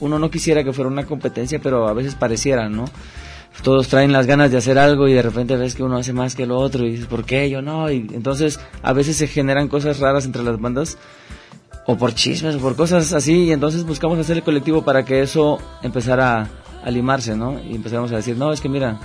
uno 0.00 0.18
no 0.18 0.30
quisiera 0.30 0.62
que 0.62 0.72
fuera 0.72 0.90
una 0.90 1.06
competencia, 1.06 1.58
pero 1.60 1.88
a 1.88 1.92
veces 1.92 2.14
pareciera, 2.14 2.68
¿no? 2.68 2.84
Todos 3.62 3.88
traen 3.88 4.12
las 4.12 4.26
ganas 4.26 4.50
de 4.50 4.58
hacer 4.58 4.78
algo 4.78 5.08
y 5.08 5.14
de 5.14 5.22
repente 5.22 5.56
ves 5.56 5.74
que 5.74 5.82
uno 5.82 5.96
hace 5.96 6.12
más 6.12 6.34
que 6.34 6.44
el 6.44 6.52
otro 6.52 6.84
y 6.84 6.92
dices, 6.92 7.06
¿por 7.06 7.24
qué 7.24 7.48
yo 7.50 7.62
no? 7.62 7.90
Y 7.90 8.06
entonces 8.12 8.60
a 8.82 8.92
veces 8.92 9.16
se 9.16 9.26
generan 9.26 9.68
cosas 9.68 9.98
raras 9.98 10.24
entre 10.24 10.42
las 10.42 10.60
bandas 10.60 10.98
o 11.86 11.96
por 11.96 12.14
chismes 12.14 12.56
o 12.56 12.58
por 12.58 12.76
cosas 12.76 13.12
así 13.12 13.44
y 13.44 13.52
entonces 13.52 13.84
buscamos 13.84 14.18
hacer 14.18 14.36
el 14.36 14.42
colectivo 14.42 14.82
para 14.82 15.04
que 15.04 15.22
eso 15.22 15.58
empezara 15.82 16.48
a 16.84 16.90
limarse, 16.90 17.34
¿no? 17.34 17.58
Y 17.58 17.74
empezamos 17.74 18.12
a 18.12 18.16
decir, 18.16 18.36
no, 18.36 18.52
es 18.52 18.60
que 18.60 18.68
mira, 18.68 19.00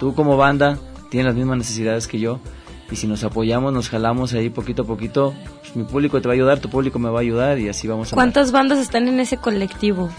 tú 0.00 0.14
como 0.14 0.36
banda 0.36 0.78
tienes 1.10 1.26
las 1.26 1.36
mismas 1.36 1.58
necesidades 1.58 2.08
que 2.08 2.18
yo 2.18 2.40
y 2.90 2.96
si 2.96 3.06
nos 3.06 3.22
apoyamos, 3.24 3.72
nos 3.72 3.88
jalamos 3.88 4.32
ahí 4.34 4.50
poquito 4.50 4.82
a 4.82 4.84
poquito, 4.86 5.34
pues 5.60 5.76
mi 5.76 5.84
público 5.84 6.20
te 6.20 6.28
va 6.28 6.34
a 6.34 6.36
ayudar, 6.36 6.58
tu 6.58 6.68
público 6.68 6.98
me 6.98 7.08
va 7.08 7.18
a 7.18 7.22
ayudar 7.22 7.58
y 7.58 7.68
así 7.68 7.86
vamos 7.86 8.08
a... 8.08 8.10
andar. 8.10 8.16
¿Cuántas 8.24 8.52
bandas 8.52 8.78
están 8.78 9.06
en 9.08 9.20
ese 9.20 9.36
colectivo? 9.36 10.10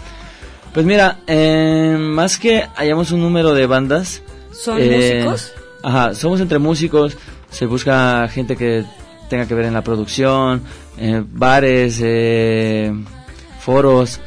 Pues 0.72 0.86
mira, 0.86 1.18
eh, 1.26 1.96
más 2.00 2.38
que 2.38 2.66
hayamos 2.76 3.10
un 3.12 3.20
número 3.20 3.52
de 3.54 3.66
bandas... 3.66 4.22
¿Son 4.52 4.78
eh, 4.80 5.22
músicos? 5.24 5.52
Ajá, 5.82 6.14
somos 6.14 6.40
entre 6.40 6.58
músicos, 6.58 7.16
se 7.50 7.66
busca 7.66 8.26
gente 8.28 8.56
que 8.56 8.84
tenga 9.28 9.46
que 9.46 9.54
ver 9.54 9.64
en 9.66 9.74
la 9.74 9.82
producción, 9.82 10.62
eh, 10.98 11.22
bares, 11.26 12.00
eh, 12.02 12.92
foros, 13.60 14.20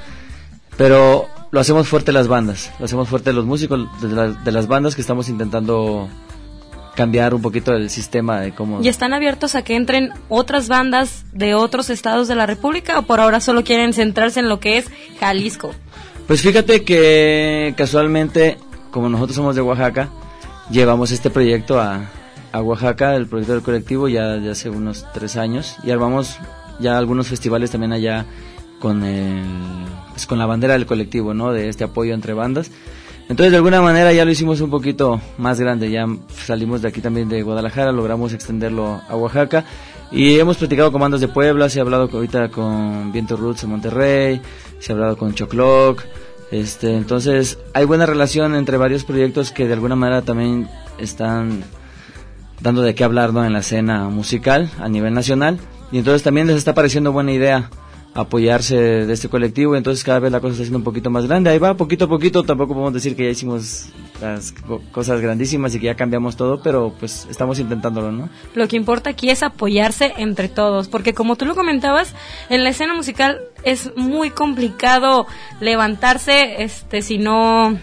pero 0.78 1.28
lo 1.52 1.60
hacemos 1.60 1.88
fuerte 1.88 2.12
las 2.12 2.28
bandas, 2.28 2.72
lo 2.80 2.86
hacemos 2.86 3.08
fuerte 3.08 3.32
los 3.34 3.46
músicos 3.46 3.88
de, 4.02 4.10
la- 4.10 4.28
de 4.32 4.52
las 4.52 4.68
bandas 4.68 4.96
que 4.96 5.02
estamos 5.02 5.30
intentando 5.30 6.10
cambiar 6.96 7.34
un 7.34 7.42
poquito 7.42 7.74
el 7.74 7.90
sistema 7.90 8.40
de 8.40 8.54
cómo... 8.54 8.82
¿Y 8.82 8.88
están 8.88 9.14
abiertos 9.14 9.56
a 9.56 9.64
que 9.64 9.76
entren 9.76 10.12
otras 10.30 10.68
bandas 10.68 11.26
de 11.34 11.54
otros 11.54 11.90
estados 11.90 12.28
de 12.28 12.36
la 12.36 12.46
República 12.46 12.98
o 13.00 13.04
por 13.04 13.20
ahora 13.20 13.40
solo 13.40 13.64
quieren 13.64 13.94
centrarse 13.94 14.40
en 14.40 14.50
lo 14.50 14.60
que 14.60 14.78
es 14.78 14.88
Jalisco? 15.20 15.74
Pues 16.28 16.42
fíjate 16.42 16.84
que 16.84 17.74
casualmente, 17.78 18.58
como 18.92 19.10
nosotros 19.10 19.36
somos 19.36 19.56
de 19.56 19.62
Oaxaca, 19.62 20.10
llevamos 20.72 21.12
este 21.12 21.30
proyecto 21.30 21.80
a, 21.80 22.10
a 22.52 22.62
Oaxaca, 22.62 23.16
el 23.16 23.28
proyecto 23.28 23.54
del 23.54 23.62
colectivo, 23.62 24.08
ya, 24.08 24.38
ya 24.38 24.52
hace 24.52 24.70
unos 24.70 25.06
tres 25.14 25.36
años, 25.36 25.76
y 25.84 25.92
armamos 25.92 26.38
ya 26.80 26.98
algunos 26.98 27.28
festivales 27.28 27.72
también 27.72 27.94
allá 27.94 28.26
con, 28.80 29.04
el, 29.04 29.44
pues 30.12 30.26
con 30.26 30.40
la 30.40 30.46
bandera 30.46 30.74
del 30.74 30.86
colectivo, 30.86 31.34
¿no? 31.34 31.52
De 31.52 31.70
este 31.70 31.84
apoyo 31.84 32.14
entre 32.14 32.34
bandas. 32.34 32.72
Entonces, 33.28 33.52
de 33.52 33.58
alguna 33.58 33.82
manera 33.82 34.14
ya 34.14 34.24
lo 34.24 34.32
hicimos 34.32 34.62
un 34.62 34.70
poquito 34.70 35.20
más 35.38 35.60
grande, 35.60 35.90
ya 35.90 36.06
salimos 36.46 36.84
de 36.84 36.90
aquí 36.90 37.02
también 37.02 37.28
de 37.28 37.42
Guadalajara, 37.42 37.92
logramos 37.92 38.34
extenderlo 38.34 39.02
a 39.10 39.16
Oaxaca 39.16 39.66
y 40.12 40.38
hemos 40.40 40.58
platicado 40.58 40.92
con 40.92 41.02
bandas 41.02 41.22
de 41.22 41.28
Puebla, 41.28 41.68
se 41.70 41.80
ha 41.80 41.82
hablado 41.82 42.08
ahorita 42.12 42.50
con 42.50 43.12
Viento 43.12 43.36
Roots 43.36 43.64
en 43.64 43.72
Monterrey, 43.72 44.42
se 44.80 44.92
ha 44.92 44.96
hablado 44.96 45.18
con 45.18 45.34
Chocloc, 45.34 46.04
Este, 46.52 46.96
entonces 46.96 47.58
hay 47.74 47.86
buena 47.86 48.06
relación 48.06 48.54
entre 48.54 48.78
varios 48.78 49.04
proyectos 49.04 49.52
que 49.52 49.66
de 49.66 49.74
alguna 49.74 49.96
manera 49.96 50.22
también 50.22 50.70
están 51.00 51.64
dando 52.62 52.84
de 52.84 52.94
qué 52.94 53.04
hablar 53.04 53.34
¿no? 53.34 53.44
en 53.44 53.54
la 53.54 53.60
escena 53.60 54.08
musical 54.10 54.70
a 54.80 54.88
nivel 54.88 55.16
nacional 55.16 55.58
y 55.92 55.98
entonces 55.98 56.22
también 56.22 56.46
les 56.46 56.58
está 56.58 56.76
pareciendo 56.76 57.12
buena 57.12 57.32
idea 57.32 57.72
apoyarse 58.16 58.76
de 58.76 59.14
este 59.14 59.28
colectivo, 59.30 59.76
entonces 59.76 60.04
cada 60.04 60.20
vez 60.20 60.32
la 60.32 60.40
cosa 60.40 60.54
está 60.54 60.64
siendo 60.64 60.78
un 60.80 60.84
poquito 60.86 61.10
más 61.12 61.28
grande. 61.28 61.50
Ahí 61.50 61.60
va, 61.60 61.76
poquito 61.76 62.06
a 62.06 62.08
poquito, 62.08 62.44
tampoco 62.44 62.74
podemos 62.74 62.94
decir 62.94 63.16
que 63.16 63.26
ya 63.26 63.30
hicimos 63.30 63.90
las 64.22 64.54
co- 64.54 64.82
cosas 64.94 65.20
grandísimas 65.20 65.76
y 65.76 65.80
que 65.80 65.88
ya 65.88 65.96
cambiamos 65.96 66.38
todo, 66.38 66.62
pero 66.64 66.94
pues 66.98 67.28
estamos 67.30 67.60
intentándolo, 67.60 68.14
¿no? 68.14 68.30
Lo 68.54 68.68
que 68.70 68.78
importa 68.78 69.10
aquí 69.10 69.30
es 69.30 69.44
apoyarse 69.44 70.14
entre 70.18 70.48
todos, 70.48 70.88
porque 70.88 71.14
como 71.14 71.36
tú 71.36 71.46
lo 71.46 71.56
comentabas, 71.56 72.16
en 72.50 72.64
la 72.64 72.70
escena 72.70 72.94
musical 72.94 73.42
es 73.64 73.92
muy 73.98 74.30
complicado 74.30 75.28
levantarse, 75.60 76.64
este, 76.64 77.02
si 77.02 77.18
no 77.18 77.78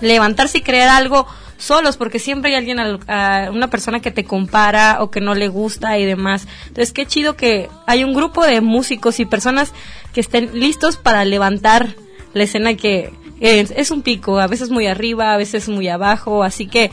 levantarse 0.00 0.58
y 0.58 0.62
crear 0.62 0.88
algo 0.88 1.26
solos, 1.62 1.96
porque 1.96 2.18
siempre 2.18 2.50
hay 2.50 2.56
alguien, 2.56 2.78
una 2.78 3.70
persona 3.70 4.00
que 4.00 4.10
te 4.10 4.24
compara 4.24 4.98
o 5.00 5.10
que 5.10 5.20
no 5.20 5.34
le 5.34 5.48
gusta 5.48 5.98
y 5.98 6.04
demás. 6.04 6.48
Entonces, 6.68 6.92
qué 6.92 7.06
chido 7.06 7.36
que 7.36 7.68
hay 7.86 8.04
un 8.04 8.14
grupo 8.14 8.44
de 8.44 8.60
músicos 8.60 9.20
y 9.20 9.26
personas 9.26 9.72
que 10.12 10.20
estén 10.20 10.58
listos 10.58 10.96
para 10.96 11.24
levantar 11.24 11.94
la 12.34 12.42
escena 12.44 12.74
que 12.74 13.12
es, 13.40 13.72
es 13.76 13.90
un 13.90 14.02
pico, 14.02 14.40
a 14.40 14.46
veces 14.46 14.70
muy 14.70 14.86
arriba, 14.86 15.34
a 15.34 15.36
veces 15.36 15.68
muy 15.68 15.88
abajo, 15.88 16.42
así 16.42 16.66
que, 16.66 16.90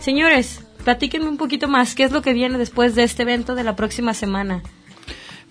señores, 0.00 0.60
platíquenme 0.84 1.28
un 1.28 1.36
poquito 1.36 1.68
más, 1.68 1.94
¿qué 1.94 2.04
es 2.04 2.12
lo 2.12 2.22
que 2.22 2.32
viene 2.32 2.58
después 2.58 2.94
de 2.94 3.04
este 3.04 3.22
evento 3.22 3.54
de 3.54 3.64
la 3.64 3.76
próxima 3.76 4.14
semana? 4.14 4.62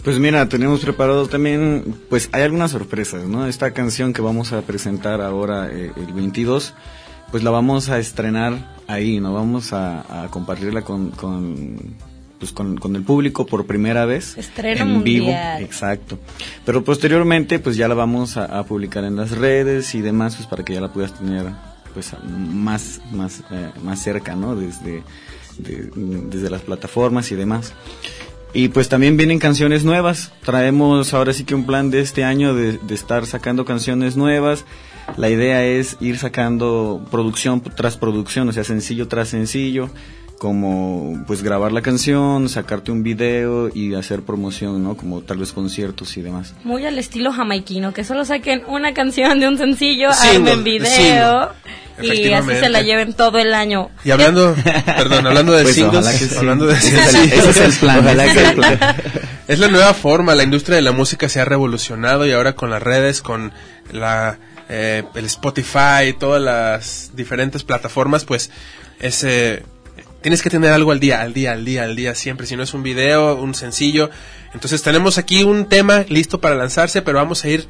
Pues 0.03 0.17
mira, 0.17 0.49
tenemos 0.49 0.79
preparado 0.81 1.27
también, 1.27 1.95
pues 2.09 2.29
hay 2.31 2.41
algunas 2.41 2.71
sorpresas, 2.71 3.27
¿no? 3.27 3.47
Esta 3.47 3.71
canción 3.71 4.13
que 4.13 4.21
vamos 4.21 4.51
a 4.51 4.61
presentar 4.61 5.21
ahora 5.21 5.69
eh, 5.71 5.91
el 5.95 6.13
22, 6.13 6.73
pues 7.31 7.43
la 7.43 7.49
vamos 7.51 7.89
a 7.89 7.97
estrenar 7.99 8.75
ahí, 8.87 9.19
¿no? 9.19 9.33
Vamos 9.33 9.73
a, 9.73 10.23
a 10.23 10.27
compartirla 10.29 10.81
con, 10.83 11.11
con, 11.11 11.77
pues 12.39 12.51
con, 12.51 12.77
con 12.77 12.95
el 12.95 13.03
público 13.03 13.45
por 13.45 13.65
primera 13.65 14.05
vez. 14.05 14.37
Estreno 14.37 14.83
en 14.83 15.03
vivo. 15.03 15.29
Exacto. 15.59 16.19
Pero 16.65 16.83
posteriormente, 16.83 17.59
pues 17.59 17.77
ya 17.77 17.87
la 17.87 17.95
vamos 17.95 18.37
a, 18.37 18.45
a 18.59 18.63
publicar 18.65 19.03
en 19.05 19.15
las 19.15 19.31
redes 19.31 19.95
y 19.95 20.01
demás, 20.01 20.35
pues 20.35 20.47
para 20.47 20.63
que 20.65 20.73
ya 20.73 20.81
la 20.81 20.91
puedas 20.91 21.13
tener, 21.17 21.45
pues 21.93 22.11
más, 22.27 23.01
más, 23.11 23.43
eh, 23.51 23.69
más 23.83 24.01
cerca, 24.01 24.35
¿no? 24.35 24.55
Desde, 24.55 25.03
de- 25.57 25.89
desde 26.29 26.49
las 26.49 26.61
plataformas 26.61 27.31
y 27.31 27.35
demás. 27.35 27.73
Y 28.53 28.67
pues 28.67 28.89
también 28.89 29.15
vienen 29.15 29.39
canciones 29.39 29.85
nuevas. 29.85 30.33
Traemos 30.43 31.13
ahora 31.13 31.31
sí 31.31 31.45
que 31.45 31.55
un 31.55 31.65
plan 31.65 31.89
de 31.89 32.01
este 32.01 32.25
año 32.25 32.53
de, 32.53 32.77
de 32.79 32.93
estar 32.95 33.25
sacando 33.25 33.63
canciones 33.63 34.17
nuevas. 34.17 34.65
La 35.17 35.29
idea 35.29 35.63
es 35.65 35.97
ir 35.99 36.17
sacando 36.17 37.05
producción 37.11 37.61
tras 37.61 37.97
producción, 37.97 38.49
o 38.49 38.51
sea, 38.51 38.63
sencillo 38.63 39.07
tras 39.07 39.29
sencillo, 39.29 39.89
como 40.39 41.23
pues 41.27 41.43
grabar 41.43 41.71
la 41.71 41.81
canción, 41.81 42.49
sacarte 42.49 42.91
un 42.91 43.03
video 43.03 43.69
y 43.73 43.93
hacer 43.93 44.23
promoción, 44.23 44.83
¿no? 44.83 44.97
Como 44.97 45.21
tal 45.21 45.37
vez 45.37 45.51
conciertos 45.51 46.17
y 46.17 46.21
demás. 46.21 46.55
Muy 46.63 46.85
al 46.85 46.97
estilo 46.97 47.31
jamaiquino, 47.31 47.93
que 47.93 48.03
solo 48.03 48.25
saquen 48.25 48.63
una 48.67 48.93
canción 48.93 49.39
de 49.39 49.47
un 49.47 49.57
sencillo, 49.57 50.09
armen 50.09 50.63
video 50.63 51.51
y 52.01 52.31
así 52.31 52.49
se 52.59 52.69
la 52.69 52.81
lleven 52.81 53.13
todo 53.13 53.37
el 53.37 53.53
año. 53.53 53.89
Y 54.03 54.09
hablando, 54.09 54.55
perdón, 54.85 55.27
hablando 55.27 55.51
de 55.53 55.63
Pues 55.63 55.75
singles, 55.75 56.05
sí. 56.07 56.35
hablando 56.35 56.65
de 56.65 56.73
Ese 56.73 56.87
es 56.87 56.93
el- 57.13 57.21
singles, 57.29 57.33
ese 57.47 57.49
es 57.49 57.73
el 57.75 57.79
plan, 57.79 57.99
Ojalá 57.99 58.33
que 58.33 58.43
el 58.43 58.53
plan. 58.55 58.79
Es 59.47 59.59
la 59.59 59.67
nueva 59.67 59.93
forma, 59.93 60.33
la 60.33 60.43
industria 60.43 60.77
de 60.77 60.81
la 60.81 60.93
música 60.93 61.27
se 61.27 61.41
ha 61.41 61.45
revolucionado 61.45 62.25
y 62.25 62.31
ahora 62.31 62.53
con 62.53 62.69
las 62.69 62.81
redes, 62.81 63.21
con 63.21 63.51
la 63.91 64.39
eh, 64.73 65.03
el 65.15 65.25
Spotify, 65.25 66.13
todas 66.17 66.41
las 66.41 67.11
diferentes 67.13 67.63
plataformas, 67.63 68.23
pues 68.23 68.49
es 68.99 69.23
eh, 69.25 69.63
tienes 70.21 70.41
que 70.41 70.49
tener 70.49 70.71
algo 70.71 70.91
al 70.91 70.99
día, 71.01 71.21
al 71.21 71.33
día, 71.33 71.51
al 71.51 71.65
día, 71.65 71.83
al 71.83 71.95
día, 71.95 72.15
siempre. 72.15 72.47
Si 72.47 72.55
no 72.55 72.63
es 72.63 72.73
un 72.73 72.81
video, 72.81 73.35
un 73.35 73.53
sencillo. 73.53 74.09
Entonces 74.53 74.81
tenemos 74.81 75.17
aquí 75.17 75.43
un 75.43 75.65
tema 75.65 76.05
listo 76.07 76.39
para 76.39 76.55
lanzarse, 76.55 77.01
pero 77.01 77.17
vamos 77.17 77.43
a 77.43 77.49
ir, 77.49 77.67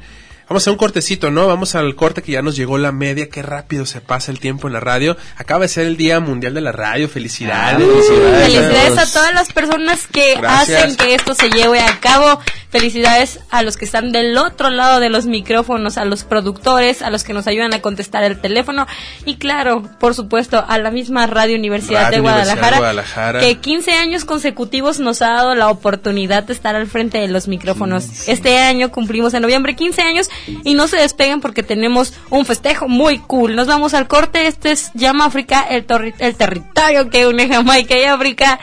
vamos 0.48 0.66
a 0.66 0.70
un 0.70 0.76
cortecito, 0.76 1.30
¿no? 1.30 1.46
Vamos 1.46 1.74
al 1.74 1.94
corte 1.94 2.22
que 2.22 2.32
ya 2.32 2.42
nos 2.42 2.56
llegó 2.56 2.78
la 2.78 2.92
media. 2.92 3.28
Qué 3.28 3.42
rápido 3.42 3.86
se 3.86 4.00
pasa 4.00 4.30
el 4.30 4.40
tiempo 4.40 4.66
en 4.66 4.74
la 4.74 4.80
radio. 4.80 5.16
Acaba 5.36 5.62
de 5.62 5.68
ser 5.68 5.86
el 5.86 5.96
Día 5.96 6.20
Mundial 6.20 6.54
de 6.54 6.60
la 6.60 6.72
Radio. 6.72 7.08
Felicidades. 7.08 7.86
felicidades. 7.86 8.52
Felicidades 8.52 8.98
a 8.98 9.12
todas 9.12 9.34
las 9.34 9.52
personas 9.52 10.06
que 10.06 10.36
Gracias. 10.36 10.82
hacen 10.82 10.96
que 10.96 11.14
esto 11.14 11.34
se 11.34 11.50
lleve 11.50 11.80
a 11.80 12.00
cabo. 12.00 12.40
Felicidades 12.70 13.40
a 13.50 13.62
los 13.62 13.76
que 13.76 13.84
están 13.84 14.12
del 14.12 14.36
otro 14.38 14.70
lado 14.70 14.98
de 14.98 15.10
los 15.10 15.26
micrófonos, 15.26 15.98
a 15.98 16.06
los 16.06 16.24
productores, 16.24 17.02
a 17.02 17.10
los 17.10 17.22
que 17.22 17.34
nos 17.34 17.46
ayudan 17.46 17.74
a 17.74 17.82
contestar 17.82 18.24
el 18.24 18.40
teléfono 18.40 18.86
y 19.26 19.36
claro, 19.36 19.82
por 20.00 20.14
supuesto, 20.14 20.64
a 20.66 20.78
la 20.78 20.90
misma 20.90 21.26
Radio 21.26 21.56
Universidad, 21.58 22.04
Radio 22.04 22.12
de, 22.12 22.20
Universidad 22.20 22.54
Guadalajara, 22.56 22.76
de 22.76 22.78
Guadalajara. 22.78 23.40
que 23.40 23.58
15 23.58 23.92
años 23.92 24.24
consecutivos 24.24 25.00
nos 25.00 25.20
ha 25.20 25.32
dado 25.32 25.54
la 25.54 25.68
oportunidad 25.68 26.44
de 26.44 26.54
estar 26.54 26.74
al 26.74 26.86
frente 26.86 27.18
de 27.18 27.28
los 27.28 27.46
micrófonos. 27.46 28.26
Este 28.26 28.58
año 28.58 28.90
cumplimos 28.90 29.34
en 29.34 29.42
noviembre 29.42 29.76
15 29.76 30.00
años 30.00 30.30
y 30.64 30.74
no 30.74 30.88
se 30.88 30.96
despeguen 30.96 31.40
porque 31.40 31.62
tenemos 31.62 32.12
un 32.30 32.44
festejo 32.46 32.88
muy 32.88 33.18
cool. 33.18 33.54
Nos 33.56 33.66
vamos 33.66 33.94
al 33.94 34.08
corte, 34.08 34.46
este 34.46 34.72
es 34.72 34.90
Llama 34.94 35.26
África, 35.26 35.62
el, 35.62 35.86
torri- 35.86 36.14
el 36.18 36.34
territorio 36.36 37.10
que 37.10 37.26
une 37.26 37.48
Jamaica 37.48 37.96
y 37.98 38.04
África 38.04 38.58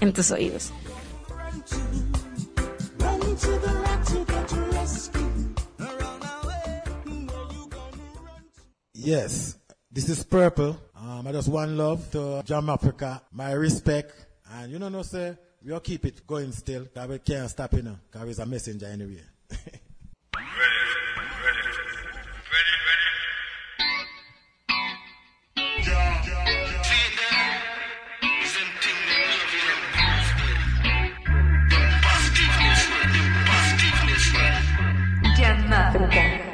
en 0.00 0.12
tus 0.12 0.30
oídos. 0.30 0.72
Yes, 8.94 9.56
this 9.92 10.08
is 10.08 10.24
Purple. 10.24 10.76
Um, 10.96 11.26
I 11.26 11.32
just 11.32 11.48
one 11.48 11.76
love 11.76 12.10
to 12.12 12.42
Jam 12.44 12.68
Africa. 12.70 13.22
My 13.32 13.52
respect. 13.52 14.12
And 14.50 14.72
you 14.72 14.78
know, 14.78 14.88
no, 14.88 15.02
sir, 15.02 15.38
we'll 15.62 15.80
keep 15.80 16.04
it 16.04 16.26
going 16.26 16.52
still. 16.52 16.86
Cause 16.86 17.08
we 17.08 17.18
can't 17.18 17.48
stop, 17.50 17.72
you 17.74 17.82
know. 17.82 17.96
Cause 18.10 18.28
it's 18.28 18.38
a 18.38 18.46
messenger 18.46 18.86
anyway. 18.86 19.22
嗯 36.00 36.47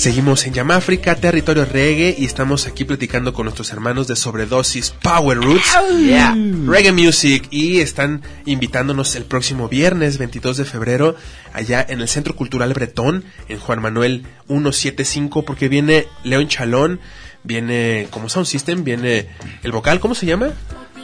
Seguimos 0.00 0.46
en 0.46 0.54
Yamáfrica, 0.54 1.14
territorio 1.14 1.66
reggae, 1.66 2.14
y 2.16 2.24
estamos 2.24 2.66
aquí 2.66 2.86
platicando 2.86 3.34
con 3.34 3.44
nuestros 3.44 3.70
hermanos 3.70 4.08
de 4.08 4.16
Sobredosis 4.16 4.94
Power 5.02 5.36
Roots. 5.36 5.76
Yeah. 5.98 6.34
Reggae 6.66 6.92
Music 6.92 7.46
y 7.50 7.80
están 7.80 8.22
invitándonos 8.46 9.14
el 9.16 9.24
próximo 9.24 9.68
viernes 9.68 10.16
22 10.16 10.56
de 10.56 10.64
febrero 10.64 11.16
allá 11.52 11.84
en 11.86 12.00
el 12.00 12.08
Centro 12.08 12.34
Cultural 12.34 12.72
Bretón 12.72 13.24
en 13.50 13.58
Juan 13.58 13.82
Manuel 13.82 14.24
175 14.48 15.44
porque 15.44 15.68
viene 15.68 16.06
León 16.24 16.48
Chalón, 16.48 16.98
viene 17.44 18.08
como 18.10 18.30
Sound 18.30 18.46
System, 18.46 18.84
viene 18.84 19.26
el 19.62 19.70
vocal, 19.70 20.00
¿cómo 20.00 20.14
se 20.14 20.24
llama? 20.24 20.54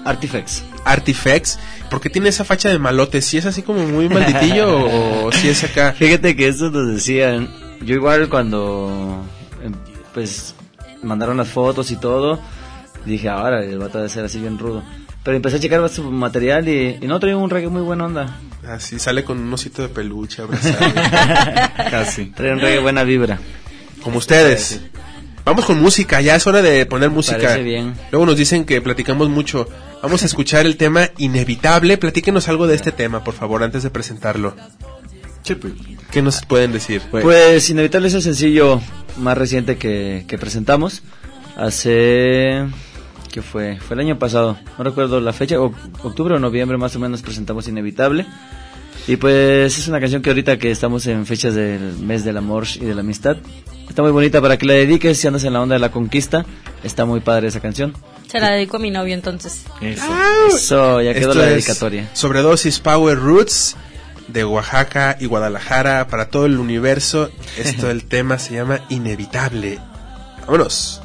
Artifacts. 0.06 0.64
Artifacts, 0.86 1.58
porque 1.90 2.08
tiene 2.08 2.30
esa 2.30 2.46
facha 2.46 2.70
de 2.70 2.78
malote, 2.78 3.20
si 3.20 3.36
es 3.36 3.44
así 3.44 3.60
como 3.60 3.86
muy 3.86 4.08
malditillo 4.08 4.74
o, 4.74 5.26
o 5.26 5.32
si 5.32 5.48
es 5.50 5.62
acá. 5.64 5.92
Fíjate 5.92 6.34
que 6.34 6.48
eso 6.48 6.70
nos 6.70 6.94
decían. 6.94 7.65
Yo 7.82 7.94
igual 7.94 8.28
cuando 8.28 9.22
em, 9.62 9.72
pues 10.14 10.54
mandaron 11.02 11.36
las 11.36 11.48
fotos 11.48 11.90
y 11.90 11.96
todo, 11.96 12.40
dije, 13.04 13.28
ahora 13.28 13.64
el 13.64 13.78
vato 13.78 13.98
debe 13.98 14.10
ser 14.10 14.24
así 14.24 14.40
bien 14.40 14.58
rudo. 14.58 14.82
Pero 15.22 15.36
empecé 15.36 15.56
a 15.56 15.60
checar 15.60 15.88
su 15.88 16.04
material 16.04 16.68
y, 16.68 16.98
y 17.00 17.06
no 17.06 17.18
traía 17.18 17.36
un 17.36 17.50
reggae 17.50 17.68
muy 17.68 17.82
buena 17.82 18.06
onda. 18.06 18.38
Así 18.68 18.98
sale 18.98 19.24
con 19.24 19.38
un 19.38 19.52
osito 19.52 19.82
de 19.82 19.88
peluche 19.88 20.42
abrazado. 20.42 20.78
Casi. 21.90 22.26
Trae 22.26 22.52
un 22.52 22.60
reggae 22.60 22.80
buena 22.80 23.02
vibra. 23.02 23.38
Como 24.02 24.18
ustedes. 24.18 24.82
Vamos 25.44 25.64
con 25.64 25.80
música, 25.80 26.20
ya 26.20 26.34
es 26.34 26.46
hora 26.46 26.60
de 26.60 26.86
poner 26.86 27.10
música. 27.10 27.38
Parece 27.38 27.62
bien. 27.62 27.94
Luego 28.10 28.26
nos 28.26 28.36
dicen 28.36 28.64
que 28.64 28.80
platicamos 28.80 29.28
mucho. 29.28 29.68
Vamos 30.02 30.22
a 30.24 30.26
escuchar 30.26 30.66
el 30.66 30.76
tema 30.76 31.10
Inevitable. 31.18 31.98
Platíquenos 31.98 32.48
algo 32.48 32.66
de 32.66 32.74
este 32.74 32.90
tema, 32.90 33.22
por 33.22 33.34
favor, 33.34 33.62
antes 33.62 33.84
de 33.84 33.90
presentarlo. 33.90 34.54
¿Qué 36.10 36.22
nos 36.22 36.44
pueden 36.44 36.72
decir? 36.72 37.02
Pues 37.10 37.68
Inevitable 37.70 38.08
es 38.08 38.14
el 38.14 38.22
sencillo 38.22 38.80
más 39.18 39.36
reciente 39.38 39.76
que, 39.76 40.24
que 40.26 40.38
presentamos. 40.38 41.02
Hace... 41.56 42.66
¿Qué 43.32 43.42
fue? 43.42 43.78
Fue 43.80 43.94
el 43.94 44.00
año 44.00 44.18
pasado. 44.18 44.56
No 44.78 44.84
recuerdo 44.84 45.20
la 45.20 45.32
fecha. 45.32 45.60
o- 45.60 45.74
octubre 46.02 46.34
o 46.34 46.38
noviembre 46.38 46.78
más 46.78 46.96
o 46.96 46.98
menos 46.98 47.20
presentamos 47.22 47.68
Inevitable. 47.68 48.26
Y 49.06 49.16
pues 49.16 49.78
es 49.78 49.86
una 49.88 50.00
canción 50.00 50.22
que 50.22 50.30
ahorita 50.30 50.58
que 50.58 50.70
estamos 50.70 51.06
en 51.06 51.26
fechas 51.26 51.54
del 51.54 51.96
mes 51.98 52.24
del 52.24 52.38
amor 52.38 52.64
y 52.74 52.84
de 52.86 52.94
la 52.94 53.02
amistad. 53.02 53.36
Está 53.88 54.02
muy 54.02 54.10
bonita 54.10 54.40
para 54.40 54.56
que 54.56 54.66
la 54.66 54.72
dediques 54.72 55.18
si 55.18 55.26
andas 55.28 55.44
en 55.44 55.52
la 55.52 55.60
onda 55.60 55.74
de 55.74 55.78
la 55.80 55.90
conquista. 55.92 56.44
Está 56.82 57.04
muy 57.04 57.20
padre 57.20 57.48
esa 57.48 57.60
canción. 57.60 57.92
Se 58.26 58.40
la 58.40 58.50
dedico 58.50 58.78
a 58.78 58.80
mi 58.80 58.90
novio 58.90 59.14
entonces. 59.14 59.64
Eso, 59.80 61.00
ya 61.02 61.14
quedó 61.14 61.30
Esto 61.32 61.42
la 61.42 61.46
dedicatoria. 61.50 62.08
Sobredosis 62.14 62.80
Power 62.80 63.18
Roots 63.18 63.76
de 64.28 64.44
Oaxaca 64.44 65.16
y 65.20 65.26
Guadalajara 65.26 66.08
para 66.08 66.30
todo 66.30 66.46
el 66.46 66.58
universo. 66.58 67.30
Esto, 67.56 67.90
el 67.90 68.04
tema 68.04 68.38
se 68.38 68.54
llama 68.54 68.80
Inevitable. 68.88 69.78
Vámonos. 70.40 71.02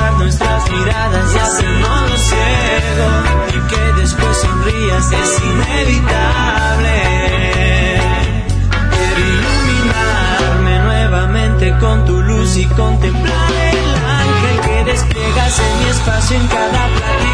Nuestras 0.00 0.70
miradas 0.70 1.34
y 1.34 1.38
hacernos 1.38 2.20
ciego 2.20 3.08
y 3.48 3.60
que 3.68 4.00
después 4.00 4.36
sonrías 4.38 5.12
es 5.12 5.42
inevitable. 5.42 6.96
Quiero 8.90 9.20
iluminarme 9.20 10.78
nuevamente 10.78 11.76
con 11.78 12.06
tu 12.06 12.22
luz 12.22 12.56
y 12.56 12.64
contemplar 12.66 13.52
el 13.52 13.94
ángel 14.06 14.60
que 14.66 14.84
despliegas 14.92 15.58
en 15.58 15.78
mi 15.78 15.90
espacio 15.90 16.36
en 16.38 16.46
cada 16.46 16.88
plática 16.88 17.31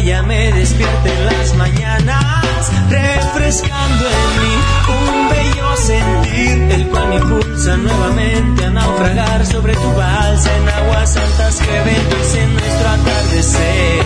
playa 0.00 0.22
me 0.22 0.52
despierte 0.52 1.12
en 1.12 1.26
las 1.26 1.54
mañanas, 1.56 2.70
refrescando 2.88 4.06
en 4.06 4.42
mí 4.42 4.54
un 4.88 5.28
bello 5.28 5.76
sentir, 5.76 6.72
el 6.72 6.88
cual 6.88 7.08
me 7.08 7.16
impulsa 7.16 7.76
nuevamente 7.76 8.64
a 8.64 8.70
naufragar 8.70 9.44
sobre 9.46 9.74
tu 9.74 9.92
balsa 9.94 10.56
en 10.56 10.68
aguas 10.68 11.12
santas 11.12 11.60
que 11.60 11.80
bendicen 11.80 12.54
nuestro 12.54 12.88
atardecer 12.88 14.00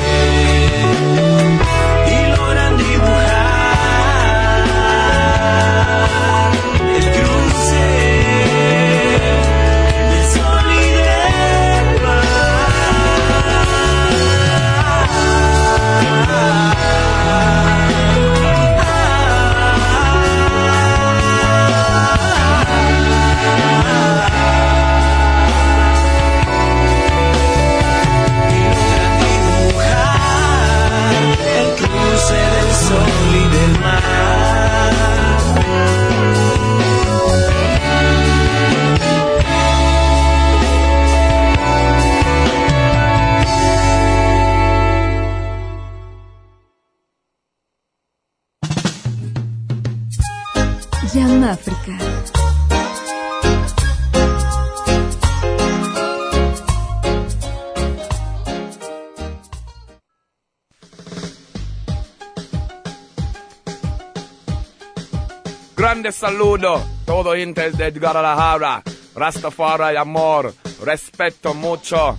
Saludo, 66.13 66.83
todo 67.07 67.35
Intel 67.37 67.77
de 67.77 67.91
Guadalajara, 67.91 68.83
Rastafari 69.15 69.97
amor, 69.97 70.53
respeto 70.83 71.55
mucho, 71.55 72.19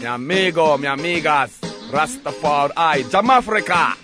mi 0.00 0.06
amigo, 0.06 0.78
mi 0.78 0.86
amigas, 0.86 1.58
Rastafari, 1.90 3.04
Jamafrica. 3.10 4.01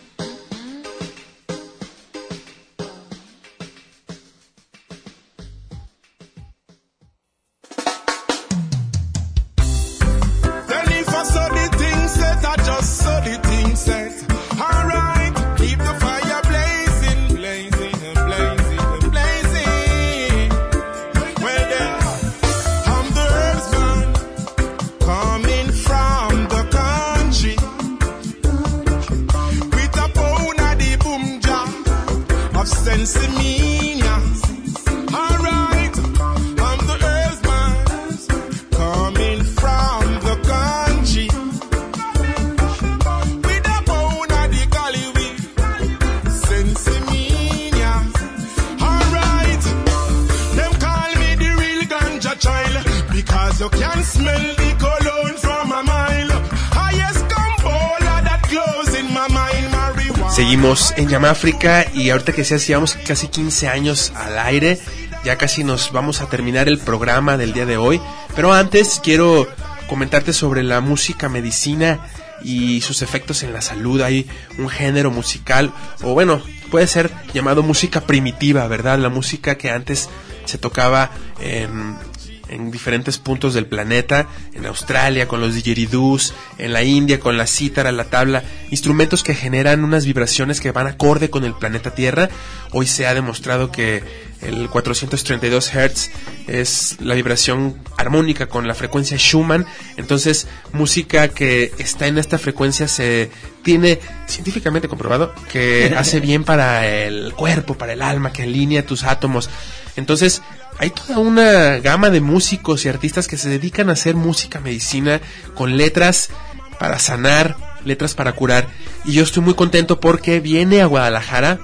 En 61.19 61.25
Yamáfrica 61.25 61.85
y 61.95 62.11
ahorita 62.11 62.33
que 62.33 62.45
seas 62.45 62.64
llevamos 62.64 62.95
casi 63.05 63.27
15 63.27 63.66
años 63.66 64.12
al 64.14 64.39
aire, 64.39 64.79
ya 65.25 65.37
casi 65.37 65.64
nos 65.64 65.91
vamos 65.91 66.21
a 66.21 66.29
terminar 66.29 66.69
el 66.69 66.79
programa 66.79 67.37
del 67.37 67.53
día 67.53 67.66
de 67.66 67.77
hoy, 67.77 68.01
pero 68.37 68.53
antes 68.53 69.01
quiero 69.03 69.49
comentarte 69.89 70.33
sobre 70.33 70.62
la 70.62 70.81
música 70.81 71.29
medicina 71.29 71.99
y 72.45 72.83
sus 72.83 73.03
efectos 73.03 73.43
en 73.43 73.53
la 73.53 73.62
salud. 73.62 74.01
Hay 74.01 74.29
un 74.59 74.69
género 74.69 75.11
musical, 75.11 75.73
o 76.03 76.14
bueno, 76.14 76.41
puede 76.71 76.87
ser 76.87 77.11
llamado 77.35 77.64
música 77.64 78.03
primitiva, 78.03 78.69
¿verdad? 78.69 79.01
La 79.01 79.09
música 79.09 79.59
que 79.59 79.73
antes 79.73 80.09
se 80.45 80.57
tocaba 80.57 81.11
en 81.41 82.71
diferentes 82.71 83.19
puntos 83.19 83.55
del 83.55 83.66
planeta, 83.66 84.29
en 84.59 84.67
Australia 84.67 85.29
con 85.29 85.41
los 85.41 85.55
didgeridoos, 85.55 86.35
en 86.59 86.73
la 86.73 86.83
India 86.83 87.21
con 87.21 87.37
la 87.37 87.47
cítara, 87.47 87.93
la 87.93 88.05
tabla, 88.05 88.43
instrumentos 88.71 89.23
que 89.23 89.35
generan 89.35 89.85
unas 89.85 90.05
vibraciones 90.05 90.61
que 90.61 90.73
van 90.73 90.87
acorde 90.87 91.31
con 91.31 91.45
el 91.45 91.55
planeta 91.55 91.95
Tierra. 91.95 92.29
Hoy 92.73 92.87
se 92.87 93.07
ha 93.07 93.15
demostrado 93.15 93.71
que 93.73 94.03
el 94.43 94.69
432 94.69 95.73
Hz 95.73 96.11
es 96.47 96.97
la 97.01 97.15
vibración 97.15 97.77
armónica 97.97 98.47
con 98.47 98.69
la 98.69 98.75
frecuencia 98.75 99.17
Schumann, 99.17 99.67
entonces 99.97 100.47
música 100.73 101.29
que 101.29 101.73
está 101.79 102.07
en 102.07 102.19
esta 102.19 102.39
frecuencia 102.39 102.87
se 102.87 103.31
tiene 103.63 103.99
científicamente 104.27 104.89
comprobado 104.89 105.35
que 105.51 105.93
hace 105.97 106.21
bien 106.29 106.45
para 106.45 106.87
el 106.87 107.33
cuerpo, 107.35 107.77
para 107.77 107.93
el 107.93 108.03
alma, 108.03 108.33
que 108.33 108.45
alinea 108.45 108.87
tus 108.87 109.05
átomos. 109.05 109.51
Entonces, 109.97 110.43
hay 110.79 110.91
toda 110.91 111.18
una 111.18 111.79
gama 111.79 112.11
de 112.11 112.20
músicos 112.20 112.85
y 112.85 112.89
artistas 112.89 113.26
que 113.26 113.37
se 113.37 113.49
dedican 113.49 113.91
a 113.91 113.95
hacer 113.95 114.14
música 114.14 114.61
medicina 114.61 115.20
con 115.55 115.76
letras 115.76 116.31
para 116.79 116.99
sanar, 116.99 117.57
letras 117.85 118.14
para 118.14 118.33
curar. 118.33 118.68
Y 119.05 119.12
yo 119.12 119.22
estoy 119.22 119.43
muy 119.43 119.55
contento 119.55 120.01
porque 120.01 120.41
viene 120.41 120.81
a 120.81 120.87
Guadalajara 120.87 121.59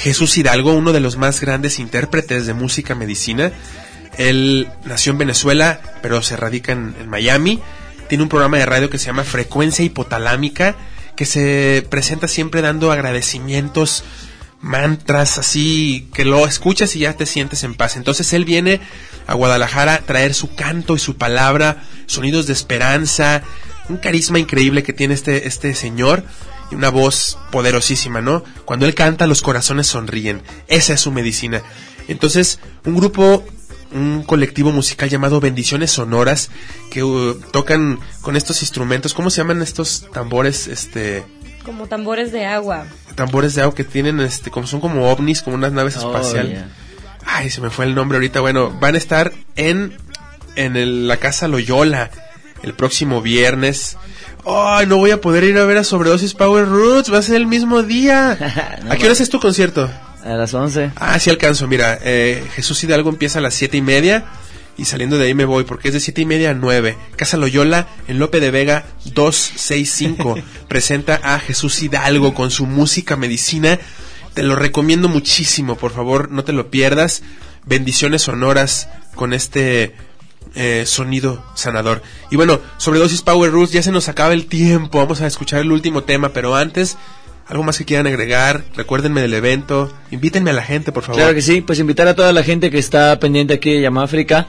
Jesús 0.00 0.38
Hidalgo, 0.38 0.72
uno 0.72 0.92
de 0.92 1.00
los 1.00 1.18
más 1.18 1.40
grandes 1.40 1.78
intérpretes 1.78 2.46
de 2.46 2.54
música 2.54 2.94
medicina. 2.94 3.52
Él 4.16 4.68
nació 4.84 5.12
en 5.12 5.18
Venezuela, 5.18 5.80
pero 6.00 6.22
se 6.22 6.36
radica 6.36 6.72
en, 6.72 7.08
Miami. 7.08 7.60
Tiene 8.08 8.22
un 8.22 8.30
programa 8.30 8.56
de 8.56 8.66
radio 8.66 8.88
que 8.88 8.98
se 8.98 9.06
llama 9.06 9.24
Frecuencia 9.24 9.84
Hipotalámica, 9.84 10.74
que 11.16 11.26
se 11.26 11.86
presenta 11.90 12.28
siempre 12.28 12.62
dando 12.62 12.92
agradecimientos, 12.92 14.02
mantras, 14.60 15.38
así 15.38 16.08
que 16.12 16.24
lo 16.24 16.46
escuchas 16.46 16.94
y 16.96 17.00
ya 17.00 17.14
te 17.14 17.26
sientes 17.26 17.64
en 17.64 17.74
paz. 17.74 17.96
Entonces 17.96 18.32
él 18.32 18.44
viene 18.44 18.80
a 19.26 19.34
Guadalajara 19.34 19.94
a 19.94 20.00
traer 20.00 20.34
su 20.34 20.54
canto 20.54 20.96
y 20.96 20.98
su 20.98 21.16
palabra, 21.16 21.82
sonidos 22.06 22.46
de 22.46 22.52
esperanza, 22.52 23.42
un 23.88 23.96
carisma 23.96 24.38
increíble 24.38 24.82
que 24.82 24.92
tiene 24.92 25.14
este, 25.14 25.46
este 25.48 25.74
señor 25.74 26.24
y 26.70 26.74
una 26.74 26.90
voz 26.90 27.38
poderosísima, 27.50 28.20
¿no? 28.20 28.44
Cuando 28.64 28.86
él 28.86 28.94
canta, 28.94 29.26
los 29.26 29.42
corazones 29.42 29.88
sonríen. 29.88 30.42
Esa 30.68 30.94
es 30.94 31.00
su 31.00 31.10
medicina. 31.10 31.62
Entonces, 32.06 32.60
un 32.84 32.96
grupo, 32.96 33.44
un 33.92 34.22
colectivo 34.22 34.72
musical 34.72 35.08
llamado 35.08 35.40
Bendiciones 35.40 35.90
Sonoras, 35.90 36.50
que 36.90 37.02
uh, 37.02 37.34
tocan 37.52 37.98
con 38.20 38.36
estos 38.36 38.62
instrumentos, 38.62 39.14
¿cómo 39.14 39.30
se 39.30 39.38
llaman 39.38 39.62
estos 39.62 40.06
tambores? 40.12 40.68
Este, 40.68 41.24
Como 41.64 41.86
tambores 41.86 42.32
de 42.32 42.46
agua. 42.46 42.86
tambores 43.14 43.54
de 43.54 43.62
agua 43.62 43.74
que 43.74 43.84
tienen, 43.84 44.20
este, 44.20 44.50
como 44.50 44.66
son 44.66 44.80
como 44.80 45.10
ovnis, 45.10 45.42
como 45.42 45.56
unas 45.56 45.72
naves 45.72 45.96
Oh, 45.98 46.06
espaciales. 46.14 46.52
yeah. 46.52 46.68
Ay, 47.26 47.50
se 47.50 47.60
me 47.60 47.68
fue 47.70 47.84
el 47.84 47.94
nombre 47.94 48.16
ahorita. 48.16 48.40
Bueno, 48.40 48.70
van 48.80 48.94
a 48.94 48.98
estar 48.98 49.32
en, 49.56 49.96
en 50.56 50.76
el- 50.76 51.06
la 51.06 51.18
casa 51.18 51.48
Loyola 51.48 52.10
el 52.62 52.72
próximo 52.74 53.20
viernes. 53.20 53.96
Ay, 54.46 54.86
no 54.86 54.96
voy 54.96 55.10
a 55.10 55.20
poder 55.20 55.44
ir 55.44 55.58
a 55.58 55.64
ver 55.66 55.76
a 55.76 55.84
Sobredosis 55.84 56.32
Power 56.34 56.66
Roots, 56.66 57.12
va 57.12 57.18
a 57.18 57.22
ser 57.22 57.36
el 57.36 57.46
mismo 57.46 57.82
día. 57.82 58.32
¿A 58.88 58.96
qué 58.96 59.04
hora 59.04 59.12
es 59.12 59.28
tu 59.30 59.38
concierto? 59.38 59.88
A 60.24 60.28
las 60.30 60.52
11. 60.54 60.92
Ah, 60.96 61.18
sí 61.18 61.28
alcanzo, 61.30 61.66
mira, 61.68 61.98
eh, 62.02 62.42
Jesús 62.54 62.82
Hidalgo 62.84 63.10
empieza 63.10 63.38
a 63.38 63.42
las 63.42 63.54
siete 63.54 63.76
y 63.76 63.82
media 63.82 64.24
y 64.80 64.86
saliendo 64.86 65.18
de 65.18 65.26
ahí 65.26 65.34
me 65.34 65.44
voy 65.44 65.64
porque 65.64 65.88
es 65.88 65.94
de 65.94 66.00
siete 66.00 66.22
y 66.22 66.24
media 66.26 66.50
a 66.50 66.54
nueve. 66.54 66.96
Casa 67.16 67.36
Loyola 67.36 67.86
en 68.08 68.18
Lope 68.18 68.40
de 68.40 68.50
Vega 68.50 68.86
265 69.04 70.38
presenta 70.68 71.20
a 71.22 71.38
Jesús 71.38 71.82
Hidalgo 71.82 72.32
con 72.32 72.50
su 72.50 72.64
música 72.64 73.16
medicina. 73.16 73.78
Te 74.32 74.42
lo 74.42 74.56
recomiendo 74.56 75.08
muchísimo, 75.08 75.76
por 75.76 75.92
favor, 75.92 76.30
no 76.30 76.44
te 76.44 76.54
lo 76.54 76.70
pierdas. 76.70 77.22
Bendiciones 77.66 78.22
sonoras 78.22 78.88
con 79.14 79.34
este 79.34 79.94
eh, 80.54 80.84
sonido 80.86 81.44
sanador. 81.54 82.02
Y 82.30 82.36
bueno, 82.36 82.60
sobredosis 82.78 83.20
Power 83.20 83.52
Roots, 83.52 83.72
ya 83.72 83.82
se 83.82 83.92
nos 83.92 84.08
acaba 84.08 84.32
el 84.32 84.46
tiempo. 84.46 84.96
Vamos 84.96 85.20
a 85.20 85.26
escuchar 85.26 85.60
el 85.60 85.72
último 85.72 86.04
tema, 86.04 86.30
pero 86.30 86.56
antes, 86.56 86.96
algo 87.46 87.64
más 87.64 87.76
que 87.76 87.84
quieran 87.84 88.06
agregar. 88.06 88.64
Recuérdenme 88.76 89.20
del 89.20 89.34
evento. 89.34 89.92
Invítenme 90.10 90.50
a 90.50 90.54
la 90.54 90.62
gente, 90.62 90.90
por 90.90 91.02
favor. 91.02 91.20
Claro 91.20 91.34
que 91.34 91.42
sí, 91.42 91.60
pues 91.60 91.78
invitar 91.78 92.08
a 92.08 92.14
toda 92.14 92.32
la 92.32 92.42
gente 92.42 92.70
que 92.70 92.78
está 92.78 93.18
pendiente 93.20 93.54
aquí 93.54 93.74
de 93.74 93.82
Yamáfrica, 93.82 94.46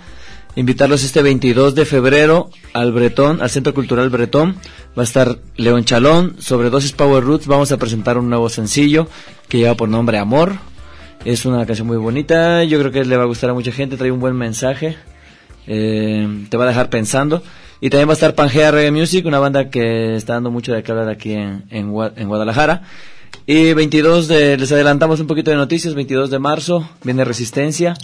invitarlos 0.56 1.04
este 1.04 1.22
22 1.22 1.76
de 1.76 1.86
febrero 1.86 2.50
al 2.74 2.92
Bretón, 2.92 3.42
al 3.42 3.50
Centro 3.50 3.74
Cultural 3.74 4.10
Bretón. 4.10 4.56
Va 4.98 5.04
a 5.04 5.06
estar 5.06 5.38
León 5.56 5.86
Chalón, 5.86 6.36
Sobredosis 6.40 6.92
Power 6.92 7.24
Roots, 7.24 7.48
vamos 7.48 7.72
a 7.72 7.78
presentar 7.78 8.18
un 8.18 8.30
nuevo 8.30 8.50
sencillo 8.50 9.08
que 9.48 9.60
lleva 9.60 9.76
por 9.76 9.88
nombre 9.90 10.18
Amor. 10.18 10.54
Es 11.24 11.46
una 11.46 11.66
canción 11.66 11.88
muy 11.88 11.98
bonita, 11.98 12.64
yo 12.64 12.80
creo 12.80 12.92
que 12.92 13.06
le 13.06 13.16
va 13.16 13.24
a 13.24 13.28
gustar 13.28 13.50
a 13.52 13.54
mucha 13.54 13.72
gente, 13.72 13.96
trae 13.96 14.12
un 14.12 14.20
buen 14.20 14.36
mensaje, 14.36 14.98
eh, 15.68 16.46
te 16.50 16.58
va 16.58 16.64
a 16.66 16.68
dejar 16.68 16.90
pensando. 16.90 17.44
Y 17.80 17.90
también 17.90 18.08
va 18.10 18.14
a 18.14 18.16
estar 18.16 18.36
Pangea 18.36 18.72
Reggae 18.72 18.92
Music, 18.92 19.26
una 19.26 19.40
banda 19.40 19.70
que 19.70 20.16
está 20.16 20.34
dando 20.34 20.52
mucho 20.52 20.72
de 20.74 20.84
qué 20.84 20.92
hablar 20.92 21.10
aquí 21.10 21.34
en, 21.34 21.64
en, 21.72 21.92
Gua- 21.92 22.14
en 22.16 22.28
Guadalajara. 22.28 22.84
Y 23.46 23.74
22 23.74 24.28
de, 24.28 24.58
les 24.58 24.72
adelantamos 24.72 25.20
un 25.20 25.28
poquito 25.28 25.52
de 25.52 25.58
noticias, 25.58 25.94
22 25.96 26.30
de 26.30 26.40
marzo 26.40 26.88
viene 27.04 27.26
Resistencia 27.26 27.96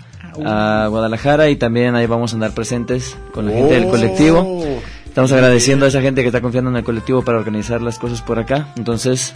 a 0.45 0.87
Guadalajara 0.89 1.49
y 1.49 1.55
también 1.55 1.95
ahí 1.95 2.05
vamos 2.05 2.33
a 2.33 2.35
andar 2.35 2.53
presentes 2.53 3.17
con 3.33 3.45
la 3.45 3.53
gente 3.53 3.73
del 3.73 3.87
colectivo. 3.87 4.63
Estamos 5.05 5.31
agradeciendo 5.31 5.85
a 5.85 5.89
esa 5.89 6.01
gente 6.01 6.21
que 6.21 6.27
está 6.27 6.41
confiando 6.41 6.69
en 6.69 6.77
el 6.77 6.83
colectivo 6.83 7.23
para 7.23 7.39
organizar 7.39 7.81
las 7.81 7.97
cosas 7.97 8.21
por 8.21 8.37
acá. 8.37 8.73
Entonces, 8.77 9.33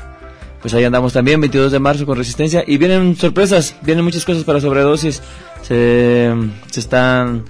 pues 0.61 0.73
ahí 0.75 0.83
andamos 0.83 1.13
también, 1.13 1.41
22 1.41 1.71
de 1.71 1.79
marzo 1.79 2.05
con 2.05 2.17
Resistencia. 2.17 2.63
Y 2.67 2.77
vienen 2.77 3.15
sorpresas, 3.15 3.75
vienen 3.81 4.03
muchas 4.05 4.23
cosas 4.23 4.43
para 4.43 4.61
sobredosis. 4.61 5.21
Se, 5.63 6.31
se 6.69 6.79
están 6.79 7.45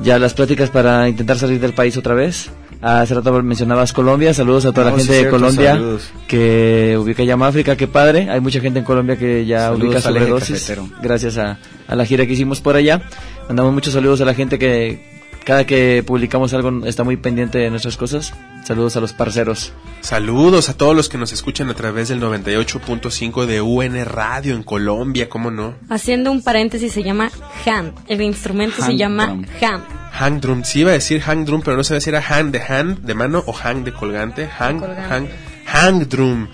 ya 0.00 0.18
las 0.18 0.34
pláticas 0.34 0.70
para 0.70 1.08
intentar 1.08 1.36
salir 1.36 1.60
del 1.60 1.72
país 1.72 1.96
otra 1.96 2.14
vez. 2.14 2.50
Hace 2.80 3.14
rato 3.14 3.42
mencionabas 3.42 3.92
Colombia, 3.92 4.32
saludos 4.32 4.64
a 4.66 4.72
toda 4.72 4.90
No, 4.90 4.96
la 4.96 5.02
sí, 5.02 5.06
gente 5.08 5.12
de 5.14 5.18
cierto, 5.20 5.36
Colombia 5.36 5.72
saludos. 5.72 6.10
que 6.28 6.96
ubica 7.00 7.24
Yamáfrica, 7.24 7.76
qué 7.76 7.88
padre. 7.88 8.30
Hay 8.30 8.40
mucha 8.40 8.60
gente 8.60 8.78
en 8.78 8.84
Colombia 8.84 9.16
que 9.16 9.44
ya 9.46 9.62
Saludos 9.70 9.84
ubica 9.84 10.00
sobredosis. 10.00 10.72
Gracias 11.02 11.38
a, 11.38 11.58
a 11.88 11.96
la 11.96 12.04
gira 12.04 12.24
que 12.26 12.34
hicimos 12.34 12.60
por 12.60 12.76
allá. 12.76 13.02
Mandamos 13.48 13.72
muchos 13.72 13.94
saludos 13.94 14.20
a 14.20 14.24
la 14.24 14.34
gente 14.34 14.58
que 14.60 15.18
cada 15.44 15.66
que 15.66 16.04
publicamos 16.06 16.52
algo 16.54 16.86
está 16.86 17.02
muy 17.04 17.16
pendiente 17.16 17.58
de 17.58 17.70
nuestras 17.70 17.96
cosas. 17.96 18.32
Saludos 18.64 18.96
a 18.96 19.00
los 19.00 19.12
parceros. 19.12 19.72
Saludos 20.00 20.68
a 20.68 20.76
todos 20.76 20.94
los 20.94 21.08
que 21.08 21.18
nos 21.18 21.32
escuchan 21.32 21.70
a 21.70 21.74
través 21.74 22.08
del 22.08 22.20
98.5 22.20 23.46
de 23.46 23.60
UN 23.60 24.04
Radio 24.04 24.54
en 24.54 24.62
Colombia, 24.62 25.28
¿cómo 25.28 25.50
no? 25.50 25.74
Haciendo 25.88 26.30
un 26.30 26.42
paréntesis, 26.42 26.92
se 26.92 27.02
llama 27.02 27.30
hand. 27.66 27.94
El 28.06 28.20
instrumento 28.20 28.82
se 28.82 28.96
llama 28.96 29.26
drum. 29.26 29.44
hand. 29.62 29.84
Hang 30.18 30.40
drum, 30.40 30.64
sí 30.64 30.80
iba 30.80 30.90
a 30.90 30.94
decir 30.94 31.22
hang 31.22 31.44
drum, 31.44 31.62
pero 31.62 31.76
no 31.76 31.84
sabía 31.84 32.00
si 32.00 32.10
era 32.10 32.20
hand 32.20 32.52
de 32.52 32.60
hand, 32.60 33.04
de 33.06 33.14
mano, 33.14 33.44
o 33.46 33.52
hang 33.52 33.84
de 33.84 33.92
colgante. 33.92 34.48
Hang, 34.48 34.80
colgante. 34.80 35.02
hang, 35.08 35.28
hang 35.66 36.08
drum. 36.08 36.48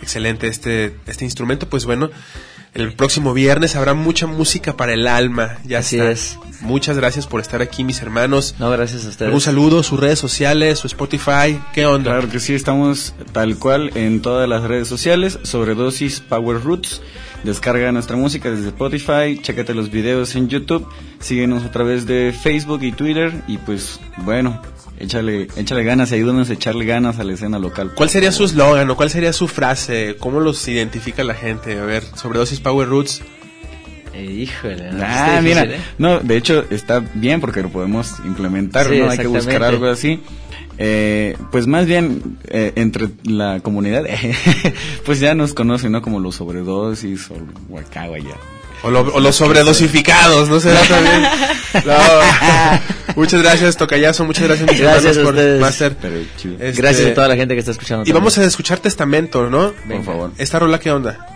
Excelente 0.00 0.46
este, 0.46 0.96
este 1.06 1.26
instrumento, 1.26 1.68
pues 1.68 1.84
bueno, 1.84 2.10
el 2.74 2.92
próximo 2.92 3.34
viernes 3.34 3.76
habrá 3.76 3.94
mucha 3.94 4.26
música 4.26 4.76
para 4.76 4.92
el 4.94 5.06
alma. 5.06 5.58
Ya 5.64 5.78
Así 5.78 5.96
está. 5.98 6.10
es. 6.10 6.38
Muchas 6.60 6.96
gracias 6.96 7.26
por 7.26 7.40
estar 7.40 7.62
aquí, 7.62 7.84
mis 7.84 8.02
hermanos. 8.02 8.54
No, 8.58 8.70
gracias 8.70 9.06
a 9.06 9.08
ustedes. 9.08 9.32
Un 9.32 9.40
saludo, 9.40 9.82
sus 9.82 9.98
redes 9.98 10.18
sociales, 10.18 10.78
su 10.78 10.86
Spotify, 10.86 11.58
¿qué 11.72 11.86
onda? 11.86 12.12
Claro 12.12 12.28
que 12.28 12.38
sí, 12.38 12.54
estamos 12.54 13.14
tal 13.32 13.56
cual 13.56 13.90
en 13.94 14.20
todas 14.20 14.48
las 14.48 14.62
redes 14.64 14.86
sociales, 14.86 15.38
sobredosis 15.42 16.20
Power 16.20 16.62
Roots. 16.62 17.00
Descarga 17.44 17.90
nuestra 17.90 18.16
música 18.16 18.50
desde 18.50 18.68
Spotify, 18.68 19.40
chécate 19.40 19.72
los 19.72 19.90
videos 19.90 20.36
en 20.36 20.48
YouTube, 20.48 20.86
síguenos 21.20 21.64
a 21.64 21.70
través 21.70 22.04
de 22.04 22.34
Facebook 22.38 22.82
y 22.82 22.92
Twitter 22.92 23.32
y 23.48 23.56
pues 23.56 23.98
bueno, 24.18 24.60
échale, 25.00 25.48
échale 25.56 25.82
ganas 25.84 26.12
y 26.12 26.16
ayúdanos 26.16 26.50
a 26.50 26.52
echarle 26.52 26.84
ganas 26.84 27.18
a 27.18 27.24
la 27.24 27.32
escena 27.32 27.58
local. 27.58 27.92
¿Cuál 27.94 28.10
sería 28.10 28.30
su 28.30 28.44
eslogan 28.44 28.88
o 28.90 28.96
cuál 28.96 29.10
sería 29.10 29.32
su 29.32 29.48
frase? 29.48 30.16
¿Cómo 30.18 30.40
los 30.40 30.66
identifica 30.68 31.24
la 31.24 31.34
gente? 31.34 31.78
A 31.78 31.84
ver, 31.84 32.04
sobredosis 32.14 32.60
Power 32.60 32.88
Roots. 32.88 33.22
Eh, 34.12 34.24
híjole. 34.24 34.90
Ah, 35.00 35.38
está 35.38 35.42
mira, 35.42 35.64
¿eh? 35.64 35.80
no, 35.98 36.20
de 36.20 36.36
hecho 36.36 36.64
está 36.70 37.00
bien 37.14 37.40
porque 37.40 37.62
lo 37.62 37.70
podemos 37.70 38.14
implementar, 38.24 38.88
Sí, 38.88 38.98
¿no? 38.98 39.10
Hay 39.10 39.18
que 39.18 39.26
buscar 39.26 39.62
algo 39.62 39.86
así. 39.86 40.20
Eh, 40.82 41.36
pues 41.50 41.66
más 41.66 41.84
bien 41.84 42.38
eh, 42.48 42.72
entre 42.76 43.08
la 43.24 43.60
comunidad, 43.60 44.04
pues 45.04 45.20
ya 45.20 45.34
nos 45.34 45.52
conocen, 45.52 45.92
¿no? 45.92 46.02
Como 46.02 46.20
los 46.20 46.36
sobredosis 46.36 47.30
o 47.30 47.36
Huacagua 47.68 48.18
ya. 48.18 48.36
O, 48.82 48.90
lo- 48.90 49.00
o 49.14 49.20
los 49.20 49.36
sobredosificados, 49.36 50.48
¿no 50.48 50.58
será 50.60 50.80
también? 50.82 51.22
No. 51.86 51.94
Muchas 53.16 53.42
gracias, 53.42 53.76
Tocayazo. 53.76 54.24
Muchas 54.24 54.44
gracias, 54.48 54.70
mis 54.70 54.80
Gracias 54.80 55.18
a 55.18 55.22
por. 55.22 55.34
Master. 55.60 55.96
Este, 56.58 56.72
Gracias 56.82 57.10
a 57.10 57.14
toda 57.14 57.28
la 57.28 57.36
gente 57.36 57.54
que 57.54 57.60
está 57.60 57.70
escuchando. 57.72 58.08
Y 58.08 58.12
vamos 58.12 58.36
a 58.38 58.44
escuchar 58.44 58.78
Testamento, 58.80 59.48
¿no? 59.48 59.72
Por 59.88 60.04
favor. 60.04 60.32
¿Esta 60.38 60.58
rola 60.58 60.80
qué 60.80 60.90
onda? 60.90 61.26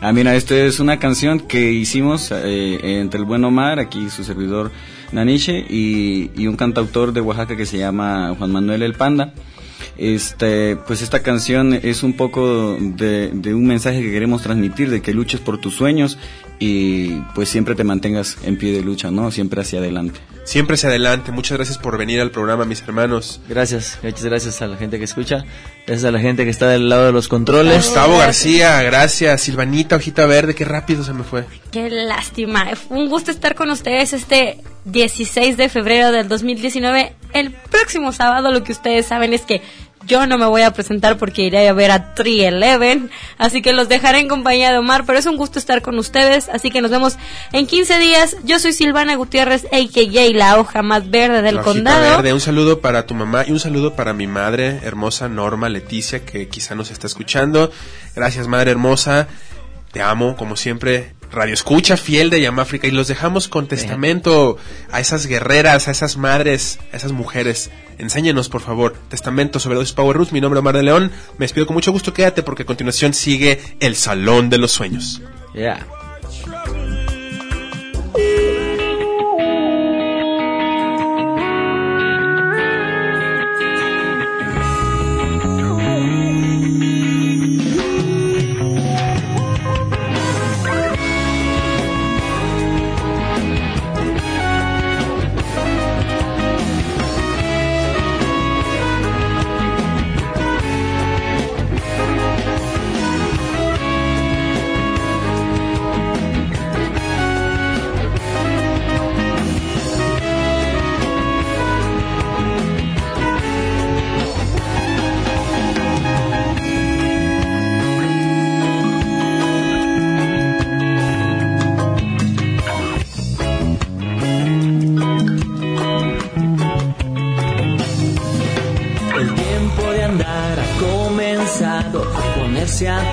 Ah, 0.00 0.12
mira, 0.12 0.34
esta 0.34 0.54
es 0.56 0.80
una 0.80 0.98
canción 0.98 1.40
que 1.40 1.70
hicimos 1.72 2.30
eh, 2.32 2.78
entre 3.00 3.20
el 3.20 3.24
buen 3.24 3.44
Omar, 3.44 3.78
aquí 3.78 4.10
su 4.10 4.24
servidor 4.24 4.72
Naniche, 5.12 5.58
y, 5.68 6.30
y 6.36 6.48
un 6.48 6.56
cantautor 6.56 7.12
de 7.12 7.20
Oaxaca 7.20 7.56
que 7.56 7.66
se 7.66 7.78
llama 7.78 8.34
Juan 8.36 8.50
Manuel 8.50 8.82
El 8.82 8.94
Panda. 8.94 9.32
Este, 9.96 10.76
pues 10.76 11.02
esta 11.02 11.22
canción 11.22 11.74
es 11.74 12.02
un 12.02 12.14
poco 12.14 12.76
de, 12.80 13.30
de 13.32 13.54
un 13.54 13.66
mensaje 13.66 14.02
que 14.02 14.10
queremos 14.10 14.42
transmitir, 14.42 14.90
de 14.90 15.02
que 15.02 15.12
luches 15.12 15.40
por 15.40 15.58
tus 15.58 15.74
sueños 15.74 16.18
y 16.64 17.20
pues 17.34 17.48
siempre 17.48 17.74
te 17.74 17.82
mantengas 17.82 18.38
en 18.44 18.56
pie 18.56 18.70
de 18.70 18.82
lucha, 18.82 19.10
¿no? 19.10 19.32
Siempre 19.32 19.60
hacia 19.60 19.80
adelante. 19.80 20.20
Siempre 20.44 20.74
hacia 20.74 20.90
adelante. 20.90 21.32
Muchas 21.32 21.58
gracias 21.58 21.76
por 21.76 21.98
venir 21.98 22.20
al 22.20 22.30
programa, 22.30 22.64
mis 22.64 22.80
hermanos. 22.82 23.40
Gracias, 23.48 23.98
muchas 24.00 24.24
gracias 24.24 24.62
a 24.62 24.68
la 24.68 24.76
gente 24.76 24.98
que 24.98 25.04
escucha, 25.04 25.44
gracias 25.86 26.04
a 26.04 26.12
la 26.12 26.20
gente 26.20 26.44
que 26.44 26.50
está 26.50 26.68
del 26.68 26.88
lado 26.88 27.06
de 27.06 27.12
los 27.12 27.26
controles. 27.26 27.86
Gustavo 27.86 28.16
García, 28.16 28.80
gracias. 28.82 29.40
Silvanita, 29.40 29.96
hojita 29.96 30.24
verde, 30.26 30.54
qué 30.54 30.64
rápido 30.64 31.02
se 31.02 31.12
me 31.12 31.24
fue. 31.24 31.44
Qué 31.72 31.90
lástima. 31.90 32.76
Fue 32.76 32.96
un 32.96 33.08
gusto 33.08 33.32
estar 33.32 33.56
con 33.56 33.68
ustedes 33.68 34.12
este 34.12 34.58
16 34.84 35.56
de 35.56 35.68
febrero 35.68 36.12
del 36.12 36.28
2019. 36.28 37.14
El 37.32 37.50
próximo 37.52 38.12
sábado 38.12 38.50
lo 38.50 38.62
que 38.64 38.72
ustedes 38.72 39.06
saben 39.06 39.32
es 39.32 39.42
que 39.42 39.62
yo 40.04 40.26
no 40.26 40.36
me 40.36 40.46
voy 40.46 40.62
a 40.62 40.72
presentar 40.72 41.16
porque 41.16 41.42
iré 41.42 41.68
a 41.68 41.72
ver 41.72 41.92
a 41.92 42.14
311. 42.14 43.08
Así 43.38 43.62
que 43.62 43.72
los 43.72 43.88
dejaré 43.88 44.18
en 44.18 44.26
compañía 44.28 44.72
de 44.72 44.78
Omar. 44.78 45.04
Pero 45.06 45.18
es 45.18 45.26
un 45.26 45.36
gusto 45.36 45.60
estar 45.60 45.80
con 45.80 45.96
ustedes. 45.98 46.48
Así 46.48 46.70
que 46.70 46.80
nos 46.80 46.90
vemos 46.90 47.18
en 47.52 47.68
15 47.68 47.98
días. 48.00 48.36
Yo 48.42 48.58
soy 48.58 48.72
Silvana 48.72 49.14
Gutiérrez, 49.14 49.64
a.k.a. 49.66 50.36
la 50.36 50.58
hoja 50.58 50.82
más 50.82 51.08
verde 51.10 51.42
del 51.42 51.56
La 51.56 51.62
condado. 51.62 52.16
verde. 52.16 52.32
Un 52.32 52.40
saludo 52.40 52.80
para 52.80 53.06
tu 53.06 53.14
mamá 53.14 53.44
y 53.46 53.52
un 53.52 53.60
saludo 53.60 53.94
para 53.94 54.12
mi 54.12 54.26
madre 54.26 54.80
hermosa 54.82 55.28
Norma 55.28 55.68
Leticia, 55.68 56.24
que 56.24 56.48
quizá 56.48 56.74
nos 56.74 56.90
está 56.90 57.06
escuchando. 57.06 57.70
Gracias, 58.16 58.48
madre 58.48 58.72
hermosa. 58.72 59.28
Te 59.92 60.02
amo, 60.02 60.36
como 60.36 60.56
siempre. 60.56 61.14
Radio 61.32 61.54
Escucha, 61.54 61.96
fiel 61.96 62.30
de 62.30 62.40
Yamáfrica. 62.40 62.86
Y 62.86 62.90
los 62.90 63.08
dejamos 63.08 63.48
con 63.48 63.66
testamento 63.66 64.58
a 64.90 65.00
esas 65.00 65.26
guerreras, 65.26 65.88
a 65.88 65.90
esas 65.90 66.16
madres, 66.16 66.78
a 66.92 66.96
esas 66.96 67.12
mujeres. 67.12 67.70
Enséñenos, 67.98 68.48
por 68.48 68.60
favor. 68.60 68.94
Testamento 69.08 69.58
sobre 69.58 69.78
los 69.78 69.92
Power 69.92 70.16
Roots. 70.16 70.32
Mi 70.32 70.40
nombre 70.40 70.58
es 70.58 70.60
Omar 70.60 70.76
de 70.76 70.82
León. 70.82 71.10
Me 71.38 71.44
despido 71.44 71.66
con 71.66 71.74
mucho 71.74 71.92
gusto. 71.92 72.12
Quédate 72.12 72.42
porque 72.42 72.64
a 72.64 72.66
continuación 72.66 73.14
sigue 73.14 73.60
El 73.80 73.96
Salón 73.96 74.50
de 74.50 74.58
los 74.58 74.72
Sueños. 74.72 75.22
Yeah. 75.54 75.86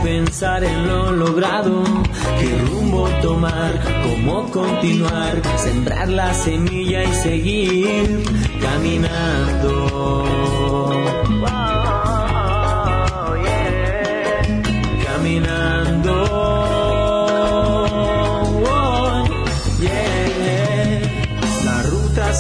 Pensar 0.10 0.64
en 0.64 0.88
lo 0.88 1.12
logrado, 1.12 1.84
qué 2.39 2.57
rumbo 2.68 3.07
tomar, 3.22 3.80
cómo 4.01 4.49
continuar, 4.49 5.39
sembrar 5.55 6.10
la 6.10 6.34
semilla 6.34 7.03
y 7.03 7.14
seguir 7.14 8.24
caminando. 8.60 10.26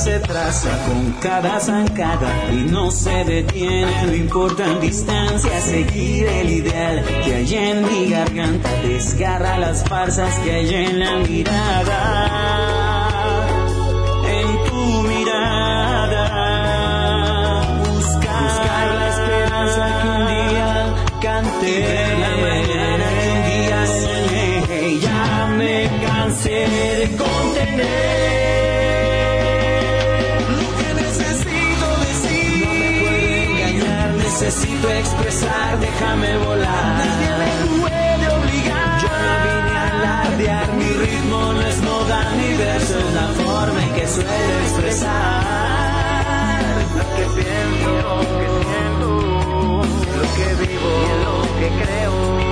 Se 0.03 0.19
traza 0.19 0.69
con 0.87 1.11
cada 1.19 1.59
zancada 1.59 2.31
y 2.53 2.63
no 2.71 2.89
se 2.89 3.25
detiene, 3.25 4.05
no 4.05 4.15
importa 4.15 4.65
en 4.65 4.79
distancia, 4.79 5.59
seguir 5.59 6.25
el 6.25 6.49
ideal 6.49 7.03
que 7.25 7.35
hay 7.35 7.55
en 7.55 7.83
mi 7.85 8.09
garganta, 8.09 8.71
desgarra 8.81 9.57
las 9.57 9.83
farsas 9.83 10.33
que 10.39 10.51
hay 10.51 10.73
en 10.73 10.99
la 10.99 11.17
mirada. 11.17 12.29
En 14.25 14.63
tu 14.69 15.01
mirada, 15.09 16.23
buscar, 17.79 18.43
buscar 18.43 18.95
la 18.95 19.09
esperanza 19.09 19.83
que 20.01 20.07
un 20.07 20.27
día 20.27 20.95
canté. 21.21 21.75
La 22.19 22.37
mañana 22.37 23.05
que 23.19 23.27
un 23.35 23.41
día 23.51 23.79
soñé, 23.85 24.99
ya 25.01 25.21
me 25.57 25.75
cansé 26.05 26.59
de 26.99 27.07
contener. 27.17 28.18
Necesito 34.49 34.89
expresar, 34.89 35.79
déjame 35.79 36.37
volar. 36.39 36.85
Nadie 36.97 37.29
me 37.41 37.49
puede 37.81 38.25
obligar. 38.39 38.99
Yo 38.99 39.09
no 39.25 39.33
vine 39.45 39.73
a 39.77 39.79
alardear, 39.91 40.67
mi 40.73 40.89
ritmo 41.05 41.53
no 41.53 41.61
es 41.61 41.77
moda, 41.83 42.17
mi 42.35 42.57
verso 42.57 42.97
es 42.97 43.13
la 43.13 43.27
forma 43.43 43.79
en 43.83 43.93
que 43.93 44.07
suelo 44.07 44.53
expresar 44.65 45.43
lo 46.97 47.05
que 47.15 47.25
pienso, 47.37 47.89
lo 48.07 48.15
que 48.39 48.47
siento, 48.63 49.09
lo 50.17 50.25
que 50.35 50.47
vivo, 50.65 50.89
y 51.05 51.11
lo 51.23 51.33
que 51.59 51.67
creo. 51.83 52.48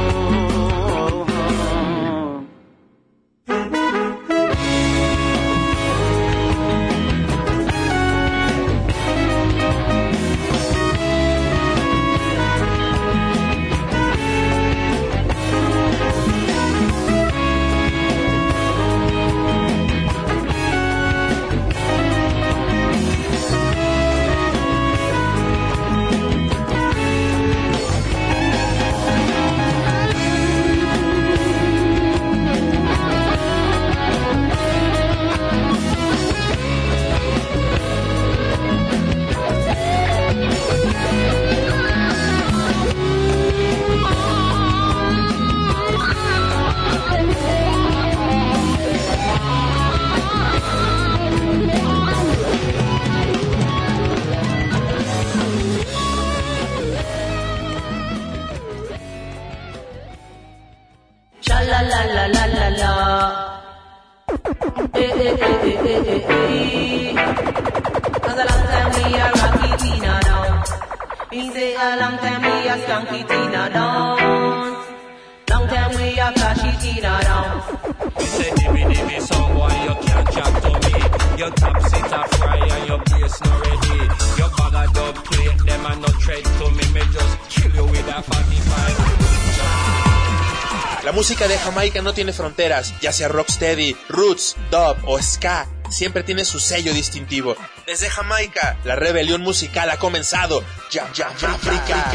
Jamaica 91.87 92.01
no 92.01 92.13
tiene 92.13 92.33
fronteras, 92.33 92.93
ya 92.99 93.13
sea 93.13 93.29
rocksteady, 93.29 93.95
roots, 94.09 94.57
dub 94.69 94.97
o 95.05 95.21
ska, 95.21 95.65
siempre 95.89 96.21
tiene 96.21 96.43
su 96.43 96.59
sello 96.59 96.91
distintivo. 96.91 97.55
Desde 97.85 98.09
Jamaica, 98.09 98.77
la 98.83 98.97
rebelión 98.97 99.39
musical 99.39 99.89
ha 99.89 99.97
comenzado. 99.97 100.65
Ya, 100.91 101.09
ya, 101.13 101.29
África. 101.29 102.11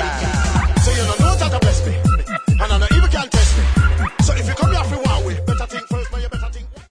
So 0.84 2.01